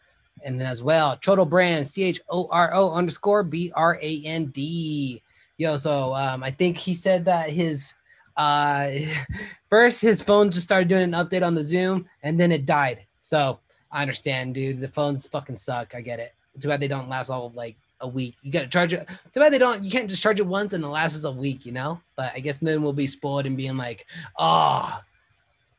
And 0.45 0.61
then 0.61 0.69
as 0.69 0.83
well, 0.83 1.17
Choro 1.17 1.49
brand 1.49 1.87
C 1.87 2.05
H 2.05 2.21
O 2.29 2.47
R 2.51 2.75
O 2.75 2.93
underscore 2.93 3.43
B 3.43 3.73
R 3.75 3.99
A 4.01 4.23
N 4.25 4.47
D. 4.47 5.23
Yo, 5.59 5.77
so 5.77 6.15
um, 6.15 6.43
I 6.43 6.51
think 6.51 6.77
he 6.77 6.95
said 6.95 7.25
that 7.25 7.51
his 7.51 7.95
uh 8.37 8.91
first 9.71 10.01
his 10.01 10.23
phone 10.23 10.51
just 10.51 10.67
started 10.67 10.89
doing 10.89 11.03
an 11.03 11.13
update 11.13 11.45
on 11.45 11.55
the 11.55 11.63
Zoom 11.63 12.07
and 12.23 12.39
then 12.39 12.53
it 12.53 12.67
died. 12.67 13.05
So 13.21 13.59
I 13.91 14.03
understand, 14.03 14.55
dude. 14.55 14.81
The 14.81 14.89
phones 14.89 15.27
fucking 15.27 15.57
suck. 15.57 15.95
I 15.95 16.01
get 16.01 16.21
it. 16.21 16.35
Too 16.61 16.69
bad 16.69 16.81
they 16.81 16.89
don't 16.89 17.09
last 17.09 17.31
all 17.31 17.53
like 17.55 17.77
a 18.01 18.09
week. 18.09 18.37
You 18.43 18.53
gotta 18.53 18.69
charge 18.69 18.93
it. 18.93 19.09
Too 19.33 19.41
bad 19.41 19.53
they 19.53 19.59
don't. 19.59 19.83
You 19.83 19.91
can't 19.91 20.09
just 20.09 20.23
charge 20.23 20.41
it 20.41 20.47
once 20.47 20.73
and 20.73 20.85
it 20.85 20.89
lasts 20.89 21.25
a 21.25 21.31
week. 21.31 21.67
You 21.67 21.73
know. 21.73 22.01
But 22.17 22.33
I 22.35 22.41
guess 22.41 22.59
then 22.59 22.83
we'll 22.83 22.93
be 22.93 23.07
spoiled 23.07 23.47
and 23.47 23.57
being 23.57 23.77
like, 23.77 24.07
oh, 24.39 25.01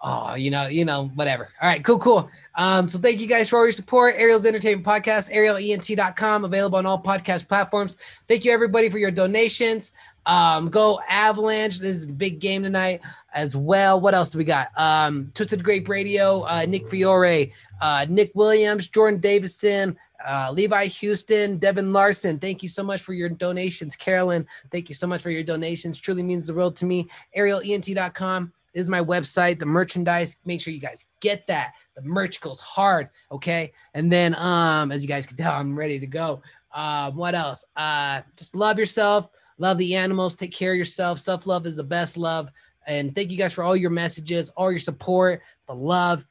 oh, 0.01 0.35
you 0.35 0.51
know, 0.51 0.67
you 0.67 0.85
know, 0.85 1.07
whatever. 1.15 1.49
All 1.61 1.67
right, 1.67 1.83
cool, 1.83 1.99
cool. 1.99 2.29
Um, 2.55 2.87
so 2.87 2.99
thank 2.99 3.19
you 3.19 3.27
guys 3.27 3.49
for 3.49 3.57
all 3.57 3.65
your 3.65 3.71
support. 3.71 4.15
Ariel's 4.17 4.45
Entertainment 4.45 4.85
Podcast, 4.85 5.31
ArielENT.com, 5.33 6.45
available 6.45 6.77
on 6.77 6.85
all 6.85 7.01
podcast 7.01 7.47
platforms. 7.47 7.97
Thank 8.27 8.45
you 8.45 8.51
everybody 8.51 8.89
for 8.89 8.97
your 8.97 9.11
donations. 9.11 9.91
Um, 10.27 10.69
go 10.69 10.99
Avalanche. 11.09 11.79
This 11.79 11.95
is 11.95 12.03
a 12.03 12.07
big 12.07 12.39
game 12.39 12.61
tonight 12.61 13.01
as 13.33 13.55
well. 13.55 13.99
What 13.99 14.13
else 14.13 14.29
do 14.29 14.37
we 14.37 14.43
got? 14.43 14.77
Um, 14.77 15.31
Twisted 15.33 15.63
Grape 15.63 15.87
Radio, 15.89 16.41
uh, 16.41 16.65
Nick 16.67 16.87
Fiore, 16.87 17.51
uh, 17.81 18.05
Nick 18.09 18.31
Williams, 18.35 18.87
Jordan 18.87 19.19
Davison, 19.19 19.97
uh, 20.27 20.51
Levi 20.51 20.87
Houston, 20.87 21.57
Devin 21.57 21.93
Larson. 21.93 22.39
Thank 22.39 22.61
you 22.61 22.69
so 22.69 22.83
much 22.83 23.01
for 23.01 23.13
your 23.13 23.29
donations. 23.29 23.95
Carolyn, 23.95 24.45
thank 24.71 24.89
you 24.89 24.95
so 24.95 25.07
much 25.07 25.21
for 25.21 25.29
your 25.29 25.43
donations. 25.43 25.97
Truly 25.97 26.23
means 26.23 26.47
the 26.47 26.53
world 26.53 26.75
to 26.77 26.85
me. 26.85 27.07
ArielENT.com 27.35 28.51
is 28.73 28.89
my 28.89 29.01
website. 29.01 29.59
The 29.59 29.65
merchandise, 29.65 30.37
make 30.45 30.61
sure 30.61 30.73
you 30.73 30.79
guys 30.79 31.05
get 31.19 31.47
that. 31.47 31.73
The 31.95 32.01
merch 32.01 32.41
goes 32.41 32.59
hard, 32.59 33.09
okay? 33.31 33.73
And 33.93 34.11
then, 34.11 34.35
um, 34.35 34.91
as 34.91 35.01
you 35.01 35.07
guys 35.07 35.25
can 35.25 35.37
tell, 35.37 35.53
I'm 35.53 35.77
ready 35.77 35.99
to 35.99 36.07
go. 36.07 36.41
Um, 36.73 37.15
what 37.15 37.33
else? 37.33 37.63
Uh, 37.75 38.21
just 38.35 38.55
love 38.55 38.77
yourself, 38.77 39.29
love 39.57 39.77
the 39.77 39.95
animals, 39.95 40.35
take 40.35 40.51
care 40.51 40.71
of 40.71 40.77
yourself. 40.77 41.19
Self 41.19 41.47
love 41.47 41.65
is 41.65 41.77
the 41.77 41.83
best 41.83 42.17
love. 42.17 42.49
And 42.85 43.13
thank 43.13 43.31
you 43.31 43.37
guys 43.37 43.53
for 43.53 43.63
all 43.63 43.75
your 43.75 43.89
messages, 43.89 44.49
all 44.51 44.71
your 44.71 44.79
support, 44.79 45.41
the 45.67 45.75
love. 45.75 46.25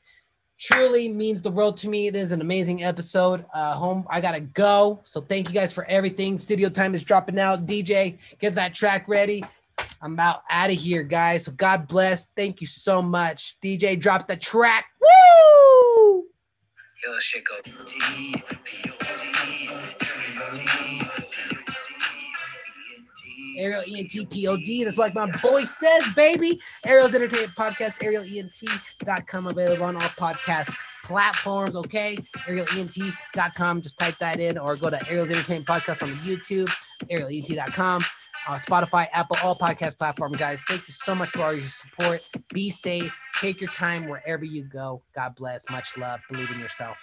Truly 0.58 1.08
means 1.08 1.42
the 1.42 1.50
world 1.50 1.76
to 1.78 1.88
me. 1.88 2.06
It 2.06 2.16
is 2.16 2.32
an 2.32 2.40
amazing 2.40 2.82
episode. 2.82 3.44
Uh, 3.52 3.74
home, 3.74 4.06
I 4.08 4.22
gotta 4.22 4.40
go. 4.40 5.00
So 5.02 5.20
thank 5.20 5.48
you 5.48 5.54
guys 5.54 5.72
for 5.72 5.84
everything. 5.84 6.38
Studio 6.38 6.70
time 6.70 6.94
is 6.94 7.04
dropping 7.04 7.38
out. 7.38 7.66
DJ, 7.66 8.16
get 8.38 8.54
that 8.54 8.72
track 8.72 9.06
ready. 9.06 9.44
I'm 10.00 10.14
about 10.14 10.42
out 10.48 10.70
of 10.70 10.76
here, 10.76 11.02
guys. 11.02 11.44
So 11.44 11.52
God 11.52 11.86
bless. 11.86 12.26
Thank 12.34 12.62
you 12.62 12.66
so 12.66 13.02
much. 13.02 13.56
DJ, 13.62 14.00
drop 14.00 14.26
the 14.26 14.36
track. 14.36 14.86
Woo! 15.00 16.24
Yo, 17.04 17.18
shit 17.18 17.44
go. 17.44 17.56
Ariel 23.56 23.82
ENT 23.86 24.30
POD. 24.30 24.84
That's 24.84 24.98
like 24.98 25.14
my 25.14 25.30
boy 25.42 25.64
says, 25.64 26.12
baby. 26.14 26.60
Ariel's 26.86 27.14
Entertainment 27.14 27.52
Podcast, 27.52 27.98
arielent.com, 28.02 29.46
available 29.46 29.84
on 29.84 29.94
all 29.96 30.00
podcast 30.02 30.74
platforms. 31.04 31.76
Okay. 31.76 32.16
Arielent.com. 32.46 33.82
Just 33.82 33.98
type 33.98 34.16
that 34.16 34.40
in 34.40 34.58
or 34.58 34.76
go 34.76 34.90
to 34.90 34.98
Ariel's 35.10 35.30
Entertainment 35.30 35.66
Podcast 35.66 36.02
on 36.02 36.10
YouTube, 36.20 36.68
arielent.com. 37.10 38.00
Uh, 38.48 38.56
Spotify, 38.58 39.08
Apple, 39.12 39.36
all 39.42 39.56
podcast 39.56 39.98
platforms, 39.98 40.36
guys. 40.36 40.62
Thank 40.68 40.86
you 40.86 40.94
so 40.94 41.16
much 41.16 41.30
for 41.30 41.42
all 41.42 41.52
your 41.52 41.64
support. 41.64 42.28
Be 42.52 42.70
safe. 42.70 43.16
Take 43.40 43.60
your 43.60 43.70
time 43.70 44.06
wherever 44.06 44.44
you 44.44 44.62
go. 44.62 45.02
God 45.16 45.34
bless. 45.34 45.68
Much 45.70 45.96
love. 45.96 46.20
Believe 46.30 46.50
in 46.52 46.60
yourself. 46.60 47.02